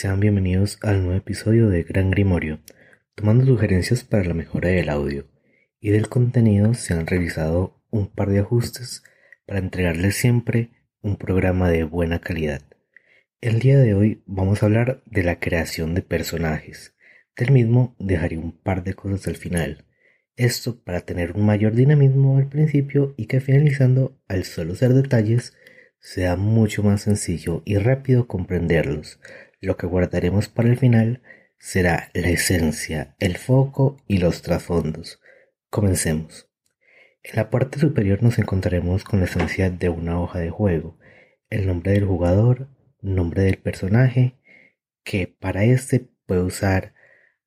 sean 0.00 0.18
bienvenidos 0.18 0.78
al 0.80 1.02
nuevo 1.02 1.18
episodio 1.18 1.68
de 1.68 1.82
Gran 1.82 2.10
Grimorio. 2.10 2.60
Tomando 3.14 3.44
sugerencias 3.44 4.02
para 4.02 4.24
la 4.24 4.32
mejora 4.32 4.70
del 4.70 4.88
audio 4.88 5.26
y 5.78 5.90
del 5.90 6.08
contenido, 6.08 6.72
se 6.72 6.94
han 6.94 7.06
realizado 7.06 7.84
un 7.90 8.10
par 8.10 8.30
de 8.30 8.38
ajustes 8.38 9.02
para 9.44 9.58
entregarles 9.58 10.16
siempre 10.16 10.70
un 11.02 11.16
programa 11.16 11.68
de 11.68 11.84
buena 11.84 12.18
calidad. 12.18 12.62
El 13.42 13.58
día 13.58 13.78
de 13.78 13.92
hoy 13.92 14.22
vamos 14.24 14.62
a 14.62 14.66
hablar 14.66 15.02
de 15.04 15.22
la 15.22 15.38
creación 15.38 15.94
de 15.94 16.00
personajes. 16.00 16.94
Del 17.36 17.50
mismo 17.50 17.94
dejaré 17.98 18.38
un 18.38 18.52
par 18.58 18.84
de 18.84 18.94
cosas 18.94 19.28
al 19.28 19.36
final. 19.36 19.84
Esto 20.34 20.82
para 20.82 21.02
tener 21.02 21.32
un 21.32 21.44
mayor 21.44 21.74
dinamismo 21.74 22.38
al 22.38 22.48
principio 22.48 23.12
y 23.18 23.26
que 23.26 23.40
finalizando, 23.40 24.18
al 24.28 24.44
solo 24.44 24.74
ser 24.76 24.94
detalles, 24.94 25.54
sea 25.98 26.36
mucho 26.36 26.82
más 26.82 27.02
sencillo 27.02 27.60
y 27.66 27.76
rápido 27.76 28.26
comprenderlos. 28.26 29.20
Lo 29.62 29.76
que 29.76 29.86
guardaremos 29.86 30.48
para 30.48 30.70
el 30.70 30.78
final 30.78 31.22
será 31.58 32.10
la 32.14 32.30
esencia, 32.30 33.14
el 33.18 33.36
foco 33.36 33.98
y 34.06 34.16
los 34.16 34.40
trasfondos. 34.40 35.20
Comencemos. 35.68 36.48
En 37.22 37.36
la 37.36 37.50
parte 37.50 37.78
superior 37.78 38.22
nos 38.22 38.38
encontraremos 38.38 39.04
con 39.04 39.18
la 39.18 39.26
esencia 39.26 39.68
de 39.68 39.90
una 39.90 40.18
hoja 40.18 40.38
de 40.38 40.48
juego, 40.48 40.98
el 41.50 41.66
nombre 41.66 41.92
del 41.92 42.06
jugador, 42.06 42.68
nombre 43.02 43.42
del 43.42 43.58
personaje, 43.58 44.34
que 45.04 45.26
para 45.26 45.64
este 45.64 46.08
puede 46.24 46.40
usar 46.40 46.94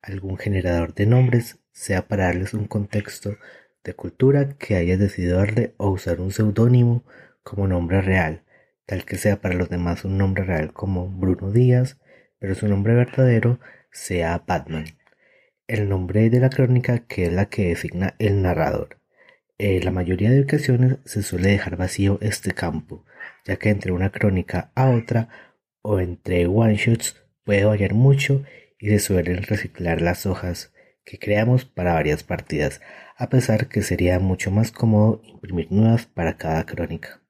algún 0.00 0.38
generador 0.38 0.94
de 0.94 1.06
nombres, 1.06 1.58
sea 1.72 2.06
para 2.06 2.26
darles 2.26 2.54
un 2.54 2.68
contexto 2.68 3.36
de 3.82 3.94
cultura 3.94 4.56
que 4.56 4.76
haya 4.76 4.96
decidido 4.96 5.38
darle 5.38 5.74
o 5.78 5.90
usar 5.90 6.20
un 6.20 6.30
seudónimo 6.30 7.04
como 7.42 7.66
nombre 7.66 8.00
real, 8.02 8.44
tal 8.86 9.04
que 9.04 9.16
sea 9.16 9.40
para 9.40 9.56
los 9.56 9.68
demás 9.68 10.04
un 10.04 10.16
nombre 10.16 10.44
real 10.44 10.72
como 10.72 11.08
Bruno 11.08 11.50
Díaz, 11.50 11.98
pero 12.38 12.54
su 12.54 12.68
nombre 12.68 12.94
verdadero 12.94 13.60
sea 13.90 14.42
Batman. 14.46 14.84
El 15.66 15.88
nombre 15.88 16.28
de 16.30 16.40
la 16.40 16.50
crónica 16.50 17.06
que 17.06 17.26
es 17.26 17.32
la 17.32 17.46
que 17.46 17.68
designa 17.68 18.14
el 18.18 18.42
narrador. 18.42 18.98
En 19.56 19.84
la 19.84 19.90
mayoría 19.90 20.30
de 20.30 20.42
ocasiones 20.42 20.98
se 21.04 21.22
suele 21.22 21.50
dejar 21.50 21.76
vacío 21.76 22.18
este 22.20 22.52
campo, 22.52 23.04
ya 23.44 23.56
que 23.56 23.70
entre 23.70 23.92
una 23.92 24.10
crónica 24.10 24.72
a 24.74 24.90
otra 24.90 25.28
o 25.82 26.00
entre 26.00 26.46
one-shots 26.46 27.22
puede 27.44 27.64
variar 27.64 27.94
mucho 27.94 28.42
y 28.78 28.88
se 28.90 28.98
suelen 28.98 29.42
reciclar 29.42 30.02
las 30.02 30.26
hojas 30.26 30.72
que 31.04 31.18
creamos 31.18 31.64
para 31.64 31.94
varias 31.94 32.24
partidas, 32.24 32.80
a 33.16 33.28
pesar 33.28 33.68
que 33.68 33.82
sería 33.82 34.18
mucho 34.18 34.50
más 34.50 34.72
cómodo 34.72 35.22
imprimir 35.24 35.70
nuevas 35.70 36.06
para 36.06 36.36
cada 36.36 36.64
crónica. 36.66 37.20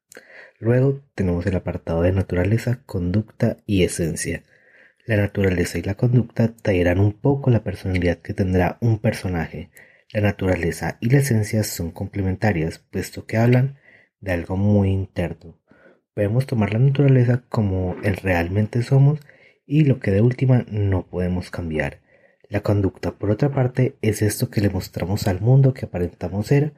Luego 0.58 1.02
tenemos 1.14 1.44
el 1.46 1.56
apartado 1.56 2.02
de 2.02 2.12
naturaleza, 2.12 2.80
conducta 2.86 3.58
y 3.66 3.82
esencia. 3.84 4.44
La 5.06 5.18
naturaleza 5.18 5.78
y 5.78 5.82
la 5.82 5.96
conducta 5.96 6.56
traerán 6.56 6.98
un 6.98 7.12
poco 7.12 7.50
la 7.50 7.62
personalidad 7.62 8.18
que 8.20 8.32
tendrá 8.32 8.78
un 8.80 8.98
personaje. 8.98 9.68
La 10.10 10.22
naturaleza 10.22 10.96
y 10.98 11.10
la 11.10 11.18
esencia 11.18 11.62
son 11.62 11.90
complementarias, 11.90 12.78
puesto 12.78 13.26
que 13.26 13.36
hablan 13.36 13.76
de 14.20 14.32
algo 14.32 14.56
muy 14.56 14.88
interno. 14.88 15.58
Podemos 16.14 16.46
tomar 16.46 16.72
la 16.72 16.78
naturaleza 16.78 17.44
como 17.50 17.96
el 18.02 18.16
realmente 18.16 18.82
somos 18.82 19.20
y 19.66 19.84
lo 19.84 20.00
que 20.00 20.10
de 20.10 20.22
última 20.22 20.64
no 20.70 21.06
podemos 21.06 21.50
cambiar. 21.50 22.00
La 22.48 22.62
conducta, 22.62 23.12
por 23.12 23.30
otra 23.30 23.50
parte, 23.50 23.96
es 24.00 24.22
esto 24.22 24.48
que 24.48 24.62
le 24.62 24.70
mostramos 24.70 25.26
al 25.26 25.42
mundo 25.42 25.74
que 25.74 25.84
aparentamos 25.84 26.46
ser 26.46 26.72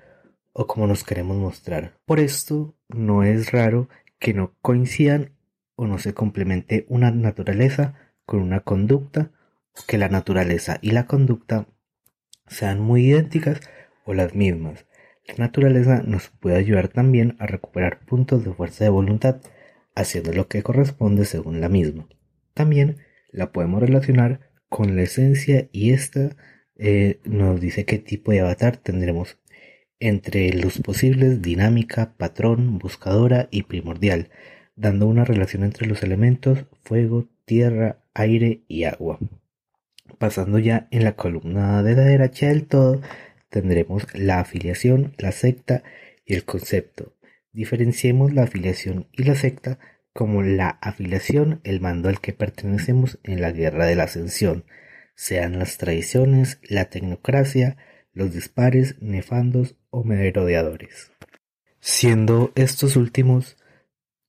o 0.53 0.67
como 0.67 0.89
nos 0.89 1.05
queremos 1.05 1.37
mostrar. 1.37 1.99
Por 2.05 2.19
esto, 2.19 2.75
no 2.89 3.23
es 3.23 3.53
raro 3.53 3.89
que 4.19 4.35
no 4.35 4.57
coincidan 4.63 5.31
o 5.77 5.87
no 5.87 5.99
se 5.99 6.13
complemente 6.13 6.87
una 6.89 7.13
naturaleza 7.13 7.95
con 8.27 8.41
una 8.41 8.61
conducta 8.61 9.31
que 9.87 9.99
la 9.99 10.09
naturaleza 10.09 10.79
y 10.83 10.91
la 10.91 11.07
conducta 11.07 11.67
sean 12.47 12.81
muy 12.81 13.07
idénticas 13.07 13.61
o 14.05 14.15
las 14.15 14.35
mismas. 14.35 14.87
La 15.27 15.35
naturaleza 15.39 16.03
nos 16.05 16.29
puede 16.29 16.57
ayudar 16.57 16.89
también 16.89 17.37
a 17.39 17.47
recuperar 17.47 18.01
puntos 18.05 18.45
de 18.45 18.53
fuerza 18.53 18.85
de 18.85 18.91
voluntad, 18.91 19.41
haciendo 19.95 20.33
lo 20.33 20.49
que 20.49 20.63
corresponde 20.63 21.25
según 21.25 21.61
la 21.61 21.69
misma. 21.69 22.07
También 22.55 22.99
la 23.31 23.53
podemos 23.53 23.81
relacionar 23.81 24.51
con 24.69 24.97
la 24.97 25.03
esencia 25.03 25.69
y 25.73 25.93
esta 25.93 26.37
eh, 26.77 27.21
nos 27.25 27.61
dice 27.61 27.85
qué 27.85 27.99
tipo 27.99 28.33
de 28.33 28.41
avatar 28.41 28.77
tendremos 28.77 29.39
entre 29.99 30.53
los 30.53 30.79
posibles 30.79 31.41
dinámica, 31.43 32.15
patrón, 32.17 32.79
buscadora 32.79 33.49
y 33.51 33.63
primordial, 33.63 34.31
dando 34.75 35.07
una 35.07 35.25
relación 35.25 35.65
entre 35.65 35.87
los 35.87 36.03
elementos 36.03 36.67
fuego, 36.83 37.29
tierra, 37.47 38.05
aire 38.13 38.61
y 38.69 38.85
agua. 38.85 39.19
Pasando 40.19 40.59
ya 40.59 40.89
en 40.91 41.05
la 41.05 41.17
columna 41.17 41.83
de 41.83 41.95
la 41.95 42.03
derecha 42.03 42.49
del 42.49 42.67
todo, 42.67 43.01
tendremos 43.49 44.07
la 44.15 44.41
afiliación, 44.41 45.15
la 45.17 45.33
secta 45.33 45.83
y 46.27 46.35
el 46.35 46.45
concepto. 46.45 47.15
Diferenciemos 47.53 48.35
la 48.35 48.43
afiliación 48.43 49.09
y 49.13 49.23
la 49.23 49.35
secta 49.35 49.79
como 50.13 50.43
la 50.43 50.69
afiliación, 50.81 51.61
el 51.65 51.81
mando 51.81 52.09
al 52.09 52.21
que 52.21 52.33
pertenecemos 52.33 53.19
en 53.23 53.41
la 53.41 53.53
guerra 53.53 53.87
de 53.87 53.97
la 53.97 54.05
ascensión, 54.05 54.65
sean 55.15 55.59
las 55.59 55.79
tradiciones, 55.79 56.59
la 56.63 56.87
tecnocracia, 56.87 57.77
los 58.13 58.33
dispares, 58.33 58.97
nefandos 59.01 59.77
o 59.91 60.05
merodeadores. 60.05 61.13
Siendo 61.81 62.53
estos 62.55 62.97
últimos 62.97 63.57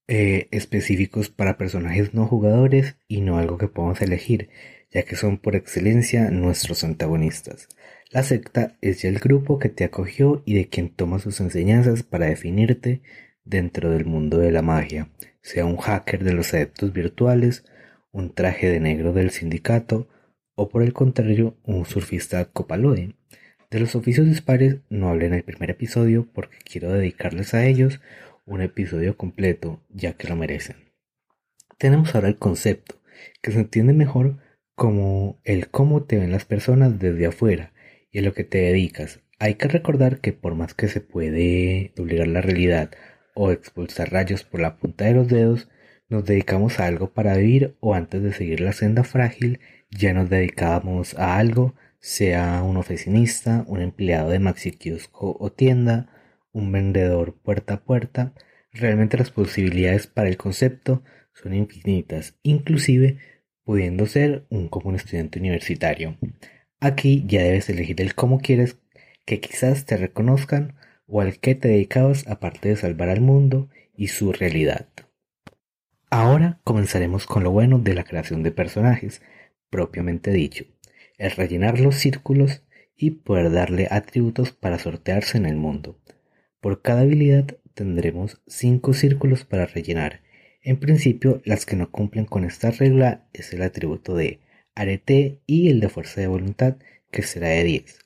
eh, 0.08 0.48
específicos 0.52 1.30
para 1.30 1.58
personajes 1.58 2.14
no 2.14 2.28
jugadores 2.28 2.96
y 3.08 3.22
no 3.22 3.38
algo 3.38 3.58
que 3.58 3.68
podamos 3.68 4.02
elegir, 4.02 4.50
ya 4.92 5.04
que 5.04 5.16
son 5.16 5.38
por 5.38 5.56
excelencia 5.56 6.32
nuestros 6.32 6.84
antagonistas. 6.84 7.68
La 8.10 8.24
secta 8.24 8.78
es 8.82 9.02
ya 9.02 9.10
el 9.10 9.20
grupo 9.20 9.60
que 9.60 9.68
te 9.68 9.84
acogió 9.84 10.44
y 10.46 10.54
de 10.54 10.70
quien 10.70 10.90
toma 10.90 11.20
sus 11.20 11.42
enseñanzas 11.42 12.04
para 12.04 12.28
definirte 12.28 13.02
dentro 13.44 13.92
del 13.92 14.06
mundo 14.06 14.38
de 14.38 14.52
la 14.52 14.62
magia, 14.62 15.10
sea 15.42 15.66
un 15.66 15.78
hacker 15.78 16.24
de 16.24 16.34
los 16.34 16.54
adeptos 16.54 16.94
virtuales, 16.94 17.66
un 18.12 18.34
traje 18.34 18.70
de 18.70 18.80
negro 18.80 19.12
del 19.12 19.32
sindicato 19.32 20.08
o 20.56 20.70
por 20.70 20.84
el 20.84 20.94
contrario 20.94 21.58
un 21.64 21.86
surfista 21.86 22.46
copaloide. 22.46 23.16
De 23.70 23.80
los 23.82 23.96
oficios 23.96 24.26
dispares 24.26 24.78
no 24.90 25.10
hablé 25.10 25.26
en 25.26 25.34
el 25.34 25.44
primer 25.44 25.70
episodio 25.70 26.28
porque 26.34 26.58
quiero 26.64 26.94
dedicarles 26.94 27.54
a 27.54 27.66
ellos 27.66 28.00
un 28.48 28.62
episodio 28.62 29.16
completo, 29.16 29.84
ya 29.90 30.14
que 30.14 30.28
lo 30.28 30.36
merecen. 30.36 30.78
Tenemos 31.78 32.16
ahora 32.16 32.30
el 32.30 32.38
concepto, 32.38 33.00
que 33.44 33.52
se 33.52 33.60
entiende 33.60 33.94
mejor 33.94 34.40
como 34.74 35.40
el 35.44 35.70
cómo 35.70 36.06
te 36.06 36.18
ven 36.18 36.32
las 36.32 36.46
personas 36.46 36.98
desde 36.98 37.28
afuera 37.28 37.74
y 38.12 38.20
a 38.20 38.22
lo 38.24 38.34
que 38.34 38.44
te 38.44 38.58
dedicas. 38.58 39.20
Hay 39.38 39.56
que 39.56 39.68
recordar 39.68 40.20
que 40.20 40.34
por 40.34 40.56
más 40.56 40.74
que 40.74 40.88
se 40.88 41.02
puede 41.02 41.94
doblegar 41.96 42.28
la 42.28 42.42
realidad 42.42 42.90
o 43.36 43.52
expulsar 43.52 44.12
rayos 44.12 44.44
por 44.44 44.62
la 44.62 44.78
punta 44.78 45.06
de 45.06 45.14
los 45.14 45.28
dedos, 45.28 45.70
nos 46.10 46.26
dedicamos 46.26 46.80
a 46.80 46.88
algo 46.88 47.12
para 47.12 47.38
vivir 47.38 47.76
o 47.80 47.94
antes 47.94 48.24
de 48.24 48.34
seguir 48.34 48.62
la 48.62 48.74
senda 48.74 49.04
frágil 49.04 49.60
ya 49.92 50.14
nos 50.14 50.30
dedicábamos 50.30 51.14
a 51.16 51.38
algo 51.38 51.76
sea 52.00 52.62
un 52.64 52.78
oficinista, 52.78 53.64
un 53.68 53.82
empleado 53.82 54.30
de 54.30 54.40
maxi 54.40 54.72
kiosco 54.72 55.36
o 55.40 55.52
tienda, 55.52 56.10
un 56.58 56.72
vendedor 56.72 57.36
puerta 57.36 57.76
a 57.76 57.84
puerta, 57.84 58.34
realmente 58.72 59.18
las 59.18 59.32
posibilidades 59.32 60.08
para 60.08 60.30
el 60.30 60.38
concepto 60.38 61.04
son 61.34 61.54
infinitas, 61.54 62.36
inclusive 62.44 63.18
pudiendo 63.64 64.06
ser 64.06 64.46
un 64.50 64.68
común 64.68 64.96
estudiante 64.96 65.40
universitario. 65.40 66.18
Aquí 66.80 67.24
ya 67.28 67.44
debes 67.44 67.70
elegir 67.70 68.02
el 68.02 68.16
cómo 68.16 68.40
quieres 68.40 68.78
que 69.26 69.40
quizás 69.40 69.86
te 69.86 69.98
reconozcan 69.98 70.76
o 71.06 71.22
al 71.22 71.40
que 71.40 71.56
te 71.56 71.68
dedicabas 71.68 72.28
aparte 72.28 72.70
de 72.70 72.76
salvar 72.76 73.10
al 73.10 73.22
mundo 73.22 73.70
y 73.96 74.08
su 74.08 74.32
realidad. 74.32 74.88
Ahora 76.10 76.60
comenzaremos 76.64 77.26
con 77.26 77.44
lo 77.44 77.52
bueno 77.52 77.80
de 77.80 77.94
la 77.94 78.04
creación 78.04 78.44
de 78.44 78.52
personajes, 78.52 79.22
propiamente 79.70 80.32
dicho 80.32 80.66
es 81.18 81.36
rellenar 81.36 81.80
los 81.80 81.96
círculos 81.96 82.64
y 82.96 83.12
poder 83.12 83.52
darle 83.52 83.88
atributos 83.90 84.52
para 84.52 84.80
sortearse 84.80 85.38
en 85.38 85.46
el 85.46 85.56
mundo. 85.56 86.00
Por 86.60 86.82
cada 86.82 87.02
habilidad 87.02 87.46
tendremos 87.74 88.42
5 88.48 88.94
círculos 88.94 89.46
para 89.46 89.68
rellenar. 89.68 90.22
En 90.62 90.80
principio, 90.80 91.42
las 91.46 91.66
que 91.66 91.76
no 91.76 91.92
cumplen 91.92 92.26
con 92.26 92.44
esta 92.44 92.72
regla 92.72 93.28
es 93.34 93.54
el 93.54 93.62
atributo 93.62 94.16
de 94.16 94.40
arete 94.76 95.42
y 95.46 95.70
el 95.70 95.80
de 95.80 95.90
fuerza 95.90 96.22
de 96.22 96.28
voluntad, 96.28 96.78
que 97.12 97.22
será 97.22 97.50
de 97.50 97.64
10. 97.64 98.00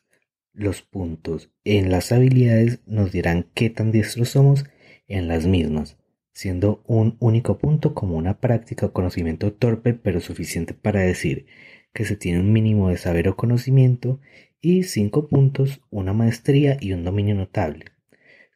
Los 0.54 0.82
puntos 0.82 1.50
en 1.64 1.90
las 1.90 2.12
habilidades 2.12 2.82
nos 2.86 3.12
dirán 3.12 3.50
qué 3.54 3.70
tan 3.70 3.92
diestros 3.92 4.30
somos 4.30 4.66
en 5.08 5.28
las 5.28 5.48
mismas, 5.48 5.98
siendo 6.34 6.84
un 6.86 7.16
único 7.20 7.58
punto 7.58 7.94
como 7.94 8.18
una 8.18 8.40
práctica 8.40 8.88
o 8.88 8.94
conocimiento 8.94 9.54
torpe 9.54 9.94
pero 9.94 10.20
suficiente 10.20 10.74
para 10.74 11.00
decir 11.00 11.46
que 11.94 12.06
se 12.06 12.18
tiene 12.18 12.42
un 12.42 12.52
mínimo 12.52 12.90
de 12.90 12.98
saber 12.98 13.30
o 13.30 13.38
conocimiento 13.38 14.20
y 14.60 14.84
5 14.84 15.30
puntos, 15.30 15.82
una 15.90 16.14
maestría 16.14 16.78
y 16.80 16.94
un 16.94 17.04
dominio 17.04 17.36
notable. 17.36 17.86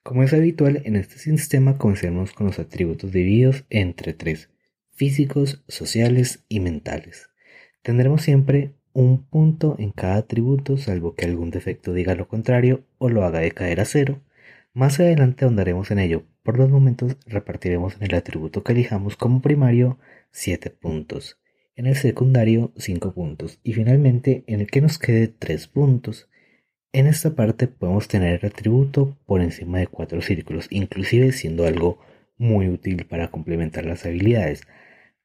Como 0.05 0.21
es 0.21 0.33
habitual 0.33 0.83
en 0.85 0.97
este 0.97 1.17
sistema, 1.17 1.79
comencemos 1.79 2.31
con 2.31 2.45
los 2.45 2.59
atributos 2.59 3.11
divididos 3.11 3.65
entre 3.71 4.13
tres, 4.13 4.51
físicos, 4.91 5.63
sociales 5.67 6.45
y 6.47 6.59
mentales. 6.59 7.31
Tendremos 7.81 8.21
siempre 8.21 8.75
un 8.93 9.25
punto 9.25 9.75
en 9.79 9.89
cada 9.91 10.17
atributo 10.17 10.77
salvo 10.77 11.15
que 11.15 11.25
algún 11.25 11.49
defecto 11.49 11.91
diga 11.91 12.13
lo 12.13 12.27
contrario 12.27 12.85
o 12.99 13.09
lo 13.09 13.23
haga 13.23 13.39
decaer 13.39 13.79
a 13.79 13.85
cero. 13.85 14.21
Más 14.73 14.99
adelante 14.99 15.43
ahondaremos 15.43 15.89
en 15.89 15.97
ello. 15.97 16.21
Por 16.43 16.59
los 16.59 16.69
momentos 16.69 17.17
repartiremos 17.25 17.95
en 17.95 18.03
el 18.03 18.13
atributo 18.13 18.63
que 18.63 18.73
elijamos 18.73 19.15
como 19.15 19.41
primario 19.41 19.97
7 20.29 20.69
puntos, 20.69 21.39
en 21.75 21.87
el 21.87 21.95
secundario 21.95 22.71
5 22.77 23.11
puntos 23.11 23.59
y 23.63 23.73
finalmente 23.73 24.43
en 24.45 24.61
el 24.61 24.67
que 24.67 24.81
nos 24.81 24.99
quede 24.99 25.29
3 25.29 25.67
puntos. 25.67 26.29
En 26.95 27.07
esta 27.07 27.35
parte 27.35 27.67
podemos 27.67 28.07
tener 28.07 28.39
el 28.39 28.49
atributo 28.49 29.17
por 29.25 29.41
encima 29.41 29.79
de 29.79 29.87
4 29.87 30.21
círculos, 30.21 30.67
inclusive 30.69 31.33
siendo 31.33 31.65
algo 31.65 31.99
muy 32.37 32.69
útil 32.69 33.05
para 33.05 33.27
complementar 33.27 33.85
las 33.85 34.05
habilidades. 34.05 34.61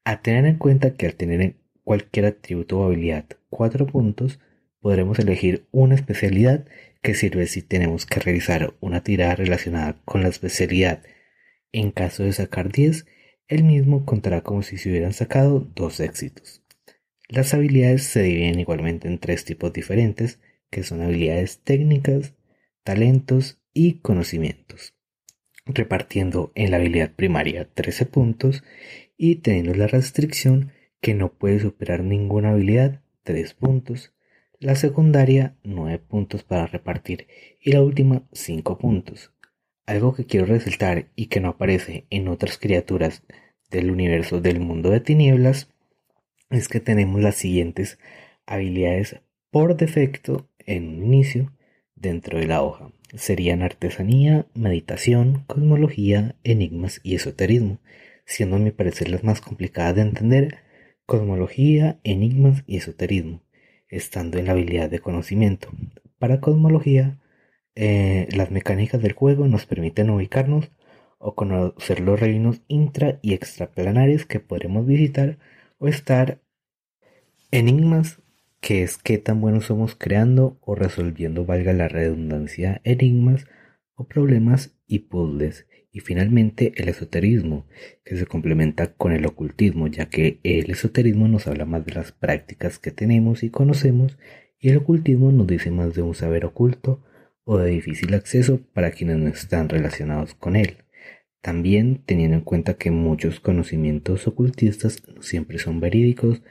A 0.03 0.21
tener 0.21 0.45
en 0.47 0.57
cuenta 0.57 0.95
que 0.95 1.05
al 1.05 1.15
tener 1.15 1.55
cualquier 1.85 2.25
atributo 2.25 2.77
o 2.77 2.83
habilidad 2.83 3.23
4 3.49 3.87
puntos, 3.87 4.41
podremos 4.81 5.17
elegir 5.19 5.65
una 5.71 5.95
especialidad 5.95 6.65
que 7.01 7.13
sirve 7.13 7.47
si 7.47 7.61
tenemos 7.61 8.05
que 8.05 8.19
realizar 8.19 8.73
una 8.81 9.01
tirada 9.01 9.35
relacionada 9.35 9.95
con 10.03 10.23
la 10.23 10.27
especialidad. 10.27 11.01
En 11.71 11.91
caso 11.91 12.23
de 12.23 12.33
sacar 12.33 12.69
10, 12.69 13.05
el 13.47 13.63
mismo 13.63 14.03
contará 14.03 14.41
como 14.41 14.61
si 14.61 14.77
se 14.77 14.89
hubieran 14.89 15.13
sacado 15.13 15.61
dos 15.73 16.01
éxitos. 16.01 16.65
Las 17.29 17.53
habilidades 17.53 18.03
se 18.03 18.23
dividen 18.23 18.59
igualmente 18.59 19.07
en 19.07 19.19
tres 19.19 19.45
tipos 19.45 19.71
diferentes, 19.71 20.37
que 20.71 20.83
son 20.83 21.01
habilidades 21.01 21.59
técnicas, 21.59 22.33
talentos 22.83 23.61
y 23.73 23.99
conocimientos, 23.99 24.95
repartiendo 25.65 26.51
en 26.55 26.71
la 26.71 26.77
habilidad 26.77 27.13
primaria 27.13 27.69
13 27.71 28.07
puntos 28.07 28.63
y 29.17 29.35
teniendo 29.35 29.75
la 29.75 29.87
restricción 29.87 30.71
que 31.01 31.13
no 31.13 31.33
puede 31.33 31.59
superar 31.59 32.03
ninguna 32.03 32.51
habilidad 32.51 33.01
3 33.23 33.53
puntos, 33.53 34.13
la 34.59 34.75
secundaria 34.75 35.55
9 35.63 35.99
puntos 35.99 36.43
para 36.43 36.67
repartir 36.67 37.27
y 37.59 37.71
la 37.71 37.81
última 37.81 38.23
5 38.31 38.77
puntos. 38.77 39.33
Algo 39.85 40.13
que 40.13 40.25
quiero 40.25 40.45
resaltar 40.45 41.11
y 41.15 41.27
que 41.27 41.39
no 41.39 41.49
aparece 41.49 42.05
en 42.09 42.27
otras 42.27 42.57
criaturas 42.57 43.23
del 43.69 43.91
universo 43.91 44.39
del 44.39 44.59
mundo 44.59 44.89
de 44.89 44.99
tinieblas 44.99 45.69
es 46.49 46.67
que 46.67 46.79
tenemos 46.79 47.21
las 47.21 47.35
siguientes 47.35 47.97
habilidades 48.45 49.19
por 49.49 49.75
defecto 49.75 50.49
en 50.65 50.87
un 50.87 51.13
inicio 51.13 51.51
dentro 51.95 52.39
de 52.39 52.47
la 52.47 52.61
hoja. 52.61 52.91
Serían 53.13 53.61
artesanía, 53.61 54.47
meditación, 54.53 55.43
cosmología, 55.47 56.35
enigmas 56.43 56.99
y 57.03 57.15
esoterismo, 57.15 57.79
siendo 58.25 58.55
a 58.55 58.59
mi 58.59 58.71
parecer 58.71 59.09
las 59.09 59.23
más 59.23 59.41
complicadas 59.41 59.95
de 59.95 60.01
entender 60.01 60.57
cosmología, 61.05 61.99
enigmas 62.03 62.63
y 62.67 62.77
esoterismo, 62.77 63.41
estando 63.89 64.37
en 64.37 64.45
la 64.45 64.53
habilidad 64.53 64.89
de 64.89 64.99
conocimiento. 64.99 65.69
Para 66.19 66.39
cosmología, 66.39 67.19
eh, 67.75 68.27
las 68.31 68.51
mecánicas 68.51 69.01
del 69.01 69.13
juego 69.13 69.47
nos 69.47 69.65
permiten 69.65 70.09
ubicarnos 70.09 70.71
o 71.17 71.35
conocer 71.35 71.99
los 71.99 72.19
reinos 72.19 72.61
intra 72.67 73.19
y 73.21 73.33
extraplanares 73.33 74.25
que 74.25 74.39
podremos 74.39 74.85
visitar 74.85 75.37
o 75.77 75.87
estar 75.87 76.41
enigmas 77.51 78.21
que 78.61 78.83
es 78.83 78.97
qué 78.97 79.17
tan 79.17 79.41
buenos 79.41 79.65
somos 79.65 79.95
creando 79.95 80.57
o 80.61 80.75
resolviendo, 80.75 81.45
valga 81.45 81.73
la 81.73 81.87
redundancia, 81.87 82.79
enigmas 82.83 83.47
o 83.95 84.07
problemas 84.07 84.73
y 84.87 84.99
puzzles 84.99 85.67
y 85.91 85.99
finalmente 85.99 86.71
el 86.77 86.87
esoterismo, 86.87 87.65
que 88.05 88.15
se 88.15 88.25
complementa 88.25 88.93
con 88.93 89.11
el 89.11 89.25
ocultismo, 89.25 89.87
ya 89.87 90.05
que 90.05 90.39
el 90.43 90.71
esoterismo 90.71 91.27
nos 91.27 91.47
habla 91.47 91.65
más 91.65 91.85
de 91.85 91.93
las 91.93 92.13
prácticas 92.13 92.79
que 92.79 92.91
tenemos 92.91 93.43
y 93.43 93.49
conocemos, 93.49 94.17
y 94.57 94.69
el 94.69 94.77
ocultismo 94.77 95.31
nos 95.31 95.47
dice 95.47 95.69
más 95.69 95.93
de 95.93 96.01
un 96.01 96.15
saber 96.15 96.45
oculto 96.45 97.03
o 97.43 97.57
de 97.57 97.71
difícil 97.71 98.13
acceso 98.13 98.61
para 98.73 98.91
quienes 98.91 99.17
no 99.17 99.27
están 99.27 99.67
relacionados 99.67 100.33
con 100.35 100.55
él. 100.55 100.77
También 101.41 102.03
teniendo 102.05 102.37
en 102.37 102.43
cuenta 102.43 102.75
que 102.75 102.91
muchos 102.91 103.39
conocimientos 103.39 104.27
ocultistas 104.27 105.01
no 105.13 105.23
siempre 105.23 105.57
son 105.57 105.79
verídicos 105.79 106.41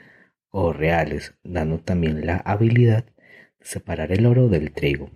o 0.51 0.73
reales, 0.73 1.33
dando 1.43 1.79
también 1.79 2.25
la 2.25 2.37
habilidad 2.37 3.05
de 3.05 3.65
separar 3.65 4.11
el 4.11 4.25
oro 4.25 4.49
del 4.49 4.71
trigo. 4.71 5.09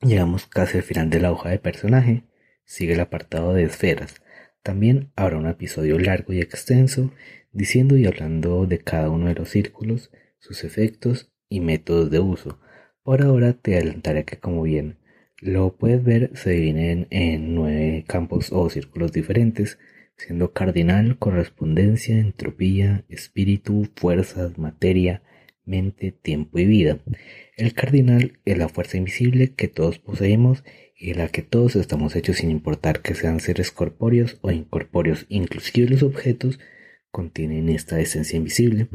Llegamos 0.00 0.46
casi 0.46 0.78
al 0.78 0.82
final 0.82 1.10
de 1.10 1.20
la 1.20 1.32
hoja 1.32 1.50
de 1.50 1.58
personaje, 1.58 2.24
sigue 2.64 2.94
el 2.94 3.00
apartado 3.00 3.52
de 3.54 3.64
esferas. 3.64 4.22
También 4.62 5.10
habrá 5.16 5.38
un 5.38 5.46
episodio 5.46 5.98
largo 5.98 6.32
y 6.32 6.40
extenso 6.40 7.12
diciendo 7.52 7.96
y 7.96 8.06
hablando 8.06 8.66
de 8.66 8.78
cada 8.78 9.10
uno 9.10 9.26
de 9.26 9.34
los 9.34 9.48
círculos, 9.48 10.10
sus 10.38 10.64
efectos 10.64 11.32
y 11.48 11.60
métodos 11.60 12.10
de 12.10 12.20
uso. 12.20 12.60
Por 13.02 13.22
ahora 13.22 13.54
te 13.54 13.76
adelantaré 13.76 14.24
que 14.24 14.38
como 14.38 14.62
bien 14.62 14.98
lo 15.40 15.76
puedes 15.76 16.02
ver 16.02 16.30
se 16.34 16.50
dividen 16.50 17.06
en 17.10 17.54
nueve 17.54 18.04
campos 18.06 18.52
o 18.52 18.68
círculos 18.68 19.12
diferentes, 19.12 19.78
siendo 20.16 20.52
cardinal, 20.52 21.18
correspondencia, 21.18 22.18
entropía, 22.18 23.04
espíritu, 23.08 23.88
fuerzas, 23.96 24.58
materia, 24.58 25.22
mente, 25.64 26.12
tiempo 26.12 26.58
y 26.58 26.64
vida. 26.64 26.98
El 27.56 27.74
cardinal 27.74 28.38
es 28.44 28.56
la 28.56 28.68
fuerza 28.68 28.96
invisible 28.96 29.54
que 29.54 29.68
todos 29.68 29.98
poseemos 29.98 30.64
y 30.98 31.14
la 31.14 31.28
que 31.28 31.42
todos 31.42 31.76
estamos 31.76 32.16
hechos 32.16 32.38
sin 32.38 32.50
importar 32.50 33.02
que 33.02 33.14
sean 33.14 33.40
seres 33.40 33.70
corpóreos 33.70 34.38
o 34.40 34.50
incorpóreos, 34.50 35.26
inclusive 35.28 35.88
los 35.88 36.02
objetos 36.02 36.58
contienen 37.10 37.68
esta 37.68 38.00
esencia 38.00 38.36
invisible, 38.36 38.88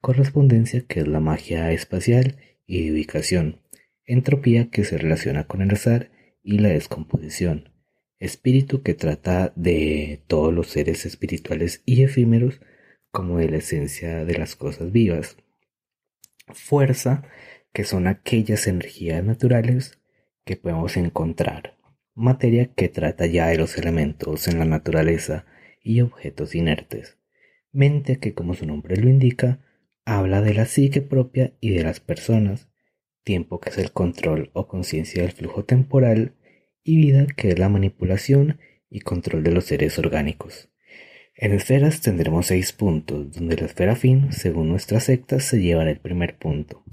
correspondencia 0.00 0.82
que 0.82 1.00
es 1.00 1.08
la 1.08 1.20
magia 1.20 1.72
espacial 1.72 2.36
y 2.66 2.84
de 2.84 2.92
ubicación, 2.92 3.62
entropía 4.04 4.70
que 4.70 4.84
se 4.84 4.98
relaciona 4.98 5.46
con 5.46 5.62
el 5.62 5.70
azar 5.70 6.10
y 6.42 6.58
la 6.58 6.68
descomposición, 6.68 7.70
espíritu 8.18 8.82
que 8.82 8.94
trata 8.94 9.52
de 9.56 10.22
todos 10.26 10.52
los 10.52 10.68
seres 10.68 11.06
espirituales 11.06 11.82
y 11.84 12.02
efímeros 12.02 12.60
como 13.10 13.38
de 13.38 13.48
la 13.48 13.58
esencia 13.58 14.24
de 14.24 14.38
las 14.38 14.56
cosas 14.56 14.92
vivas, 14.92 15.36
fuerza 16.48 17.24
que 17.72 17.84
son 17.84 18.06
aquellas 18.06 18.66
energías 18.66 19.22
naturales 19.24 19.98
que 20.44 20.56
podemos 20.56 20.96
encontrar, 20.96 21.76
materia 22.14 22.72
que 22.74 22.88
trata 22.88 23.26
ya 23.26 23.48
de 23.48 23.58
los 23.58 23.76
elementos 23.76 24.48
en 24.48 24.58
la 24.58 24.64
naturaleza 24.64 25.44
y 25.82 26.00
objetos 26.00 26.54
inertes, 26.54 27.18
mente 27.72 28.18
que 28.18 28.32
como 28.34 28.54
su 28.54 28.66
nombre 28.66 28.96
lo 28.96 29.08
indica, 29.08 29.60
habla 30.04 30.40
de 30.40 30.54
la 30.54 30.66
psique 30.66 31.02
propia 31.02 31.52
y 31.60 31.70
de 31.70 31.82
las 31.82 32.00
personas, 32.00 32.68
tiempo 33.24 33.60
que 33.60 33.70
es 33.70 33.78
el 33.78 33.92
control 33.92 34.50
o 34.54 34.68
conciencia 34.68 35.22
del 35.22 35.32
flujo 35.32 35.64
temporal 35.64 36.34
y 36.86 36.96
vida 36.96 37.26
que 37.36 37.50
es 37.50 37.58
la 37.58 37.68
manipulación 37.68 38.58
y 38.88 39.00
control 39.00 39.42
de 39.42 39.52
los 39.52 39.64
seres 39.64 39.98
orgánicos. 39.98 40.70
En 41.34 41.52
esferas 41.52 42.00
tendremos 42.00 42.46
seis 42.46 42.72
puntos, 42.72 43.32
donde 43.32 43.56
la 43.56 43.66
esfera 43.66 43.96
fin, 43.96 44.32
según 44.32 44.70
nuestra 44.70 45.00
secta, 45.00 45.40
se 45.40 45.60
llevará 45.60 45.90
el 45.90 46.00
primer 46.00 46.38
punto, 46.38 46.84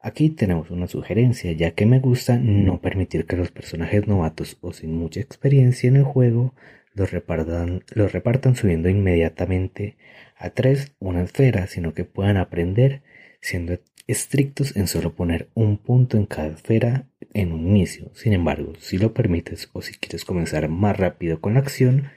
Aquí 0.00 0.30
tenemos 0.30 0.70
una 0.70 0.86
sugerencia, 0.86 1.50
ya 1.52 1.72
que 1.72 1.84
me 1.84 1.98
gusta 1.98 2.38
no 2.38 2.80
permitir 2.80 3.26
que 3.26 3.36
los 3.36 3.50
personajes 3.50 4.06
novatos 4.06 4.56
o 4.60 4.72
sin 4.72 4.94
mucha 4.94 5.20
experiencia 5.20 5.88
en 5.88 5.96
el 5.96 6.04
juego 6.04 6.54
los 6.94 7.10
repartan, 7.10 7.82
los 7.92 8.12
repartan 8.12 8.54
subiendo 8.54 8.88
inmediatamente 8.88 9.96
a 10.36 10.50
3 10.50 10.94
una 11.00 11.22
esfera, 11.22 11.66
sino 11.66 11.94
que 11.94 12.04
puedan 12.04 12.36
aprender 12.36 13.02
siendo 13.40 13.80
estrictos 14.06 14.76
en 14.76 14.86
solo 14.86 15.14
poner 15.14 15.48
un 15.54 15.78
punto 15.78 16.16
en 16.16 16.26
cada 16.26 16.48
esfera 16.48 17.08
en 17.34 17.52
un 17.52 17.66
inicio. 17.66 18.10
Sin 18.14 18.32
embargo, 18.32 18.72
si 18.78 18.98
lo 18.98 19.14
permites 19.14 19.70
o 19.72 19.82
si 19.82 19.94
quieres 19.94 20.24
comenzar 20.24 20.68
más 20.68 20.96
rápido 20.96 21.40
con 21.40 21.54
la 21.54 21.60
acción, 21.60 22.10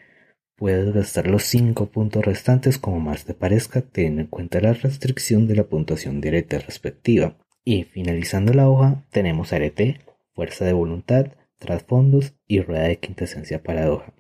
puedes 0.56 0.94
gastar 0.94 1.28
los 1.28 1.44
5 1.44 1.88
puntos 1.88 2.26
restantes 2.26 2.78
como 2.78 3.00
más 3.00 3.26
te 3.26 3.34
parezca, 3.34 3.82
teniendo 3.82 4.22
en 4.22 4.28
cuenta 4.28 4.62
la 4.62 4.74
restricción 4.74 5.48
de 5.48 5.56
la 5.56 5.64
puntuación 5.64 6.22
directa 6.22 6.60
respectiva. 6.60 7.38
Y 7.64 7.84
finalizando 7.84 8.54
la 8.54 8.70
hoja 8.70 9.06
tenemos 9.12 9.54
arete, 9.54 10.00
fuerza 10.34 10.66
de 10.66 10.74
voluntad, 10.74 11.34
trasfondos 11.60 12.34
y 12.48 12.62
rueda 12.62 12.84
de 12.84 12.98
quintesencia 12.98 13.64
paradoja. 13.64 14.14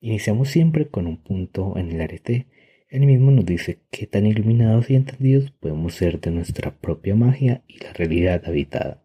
Iniciamos 0.00 0.50
siempre 0.50 0.88
con 0.88 1.06
un 1.06 1.16
punto 1.22 1.76
en 1.76 1.90
el 1.90 2.00
arete. 2.00 2.46
El 2.88 3.06
mismo 3.06 3.30
nos 3.30 3.46
dice 3.46 3.80
qué 3.90 4.06
tan 4.06 4.26
iluminados 4.26 4.90
y 4.90 4.94
entendidos 4.94 5.50
podemos 5.50 5.94
ser 5.94 6.20
de 6.20 6.30
nuestra 6.30 6.76
propia 6.76 7.14
magia 7.14 7.62
y 7.66 7.82
la 7.82 7.92
realidad 7.92 8.42
habitada, 8.46 9.02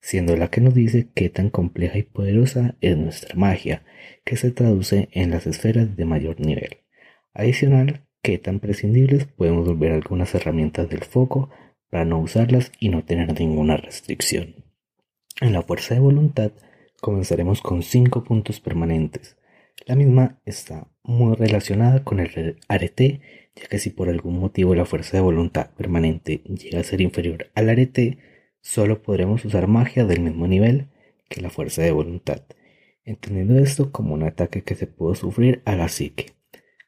siendo 0.00 0.36
la 0.36 0.48
que 0.48 0.60
nos 0.60 0.74
dice 0.74 1.08
qué 1.14 1.28
tan 1.28 1.50
compleja 1.50 1.98
y 1.98 2.02
poderosa 2.02 2.76
es 2.80 2.96
nuestra 2.96 3.34
magia, 3.36 3.82
que 4.24 4.36
se 4.36 4.50
traduce 4.50 5.08
en 5.12 5.30
las 5.30 5.46
esferas 5.46 5.96
de 5.96 6.04
mayor 6.04 6.40
nivel. 6.40 6.78
Adicional, 7.32 8.06
qué 8.22 8.38
tan 8.38 8.60
prescindibles 8.60 9.24
podemos 9.24 9.66
volver 9.66 9.92
algunas 9.92 10.34
herramientas 10.34 10.88
del 10.88 11.04
foco 11.04 11.50
para 11.90 12.04
no 12.04 12.18
usarlas 12.20 12.72
y 12.78 12.88
no 12.88 13.04
tener 13.04 13.38
ninguna 13.38 13.76
restricción. 13.76 14.54
En 15.40 15.52
la 15.52 15.62
fuerza 15.62 15.94
de 15.94 16.00
voluntad 16.00 16.52
comenzaremos 17.00 17.62
con 17.62 17.82
5 17.82 18.24
puntos 18.24 18.60
permanentes. 18.60 19.36
La 19.86 19.96
misma 19.96 20.38
está 20.44 20.88
muy 21.02 21.34
relacionada 21.34 22.04
con 22.04 22.20
el 22.20 22.56
arete, 22.68 23.20
ya 23.56 23.66
que 23.66 23.78
si 23.78 23.90
por 23.90 24.08
algún 24.08 24.38
motivo 24.38 24.74
la 24.74 24.84
fuerza 24.84 25.16
de 25.16 25.22
voluntad 25.22 25.70
permanente 25.76 26.42
llega 26.44 26.80
a 26.80 26.84
ser 26.84 27.00
inferior 27.00 27.50
al 27.54 27.70
arete, 27.70 28.18
solo 28.60 29.02
podremos 29.02 29.44
usar 29.44 29.66
magia 29.66 30.04
del 30.04 30.20
mismo 30.20 30.46
nivel 30.46 30.88
que 31.28 31.40
la 31.40 31.50
fuerza 31.50 31.82
de 31.82 31.92
voluntad, 31.92 32.42
entendiendo 33.04 33.58
esto 33.58 33.92
como 33.92 34.14
un 34.14 34.22
ataque 34.22 34.62
que 34.62 34.74
se 34.74 34.86
puede 34.86 35.16
sufrir 35.16 35.62
a 35.64 35.76
la 35.76 35.88
psique. 35.88 36.32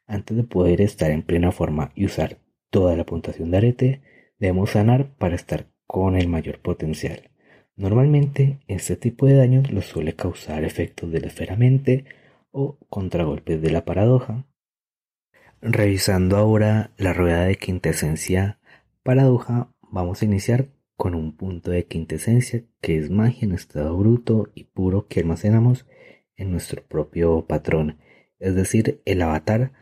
Antes 0.05 0.35
de 0.37 0.43
poder 0.43 0.81
estar 0.81 1.11
en 1.11 1.23
plena 1.23 1.51
forma 1.51 1.91
y 1.95 2.05
usar 2.05 2.39
toda 2.69 2.95
la 2.95 3.05
puntuación 3.05 3.51
de 3.51 3.57
arete, 3.57 4.01
debemos 4.39 4.71
sanar 4.71 5.15
para 5.15 5.35
estar 5.35 5.67
con 5.87 6.17
el 6.17 6.27
mayor 6.27 6.59
potencial. 6.59 7.29
Normalmente, 7.75 8.59
este 8.67 8.95
tipo 8.95 9.25
de 9.25 9.35
daños 9.35 9.71
los 9.71 9.85
suele 9.85 10.15
causar 10.15 10.63
efectos 10.63 11.11
de 11.11 11.21
la 11.21 11.27
esfera 11.27 11.55
mente 11.55 12.05
o 12.51 12.77
contragolpes 12.89 13.61
de 13.61 13.71
la 13.71 13.85
paradoja. 13.85 14.45
Revisando 15.61 16.37
ahora 16.37 16.91
la 16.97 17.13
rueda 17.13 17.45
de 17.45 17.55
quintesencia 17.55 18.59
paradoja, 19.01 19.73
vamos 19.81 20.21
a 20.21 20.25
iniciar 20.25 20.67
con 21.03 21.15
un 21.15 21.35
punto 21.35 21.69
de 21.69 21.85
quintesencia 21.85 22.63
que 22.79 22.97
es 22.97 23.09
magia 23.09 23.45
en 23.45 23.51
estado 23.51 23.97
bruto 23.97 24.53
y 24.55 24.63
puro 24.63 25.05
que 25.09 25.19
almacenamos 25.19 25.85
en 26.37 26.49
nuestro 26.49 26.81
propio 26.81 27.45
patrón, 27.45 27.97
es 28.39 28.55
decir, 28.55 29.01
el 29.03 29.21
avatar, 29.21 29.73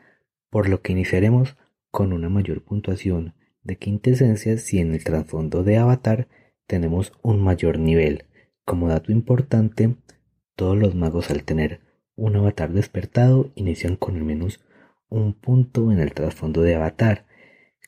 por 0.50 0.68
lo 0.68 0.82
que 0.82 0.94
iniciaremos 0.94 1.58
con 1.92 2.12
una 2.12 2.28
mayor 2.28 2.64
puntuación 2.64 3.36
de 3.62 3.78
quintesencia 3.78 4.58
si 4.58 4.80
en 4.80 4.96
el 4.96 5.04
trasfondo 5.04 5.64
de 5.64 5.78
avatar 5.78 6.28
tenemos 6.66 7.14
un 7.22 7.40
mayor 7.40 7.78
nivel. 7.78 8.26
Como 8.66 8.88
dato 8.88 9.12
importante, 9.12 9.98
todos 10.56 10.76
los 10.76 10.96
magos 10.96 11.30
al 11.30 11.44
tener 11.44 11.82
un 12.16 12.36
avatar 12.36 12.74
despertado 12.74 13.52
inician 13.54 13.96
con 13.96 14.16
al 14.16 14.24
menos 14.24 14.60
un 15.08 15.36
punto 15.36 15.92
en 15.92 16.00
el 16.00 16.16
trasfondo 16.16 16.64
de 16.64 16.74
avatar, 16.74 17.28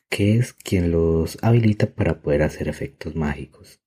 que 0.08 0.36
es 0.36 0.52
quien 0.52 0.90
los 0.90 1.38
habilita 1.42 1.86
para 1.86 2.20
poder 2.20 2.42
hacer 2.42 2.68
efectos 2.68 3.16
mágicos. 3.16 3.80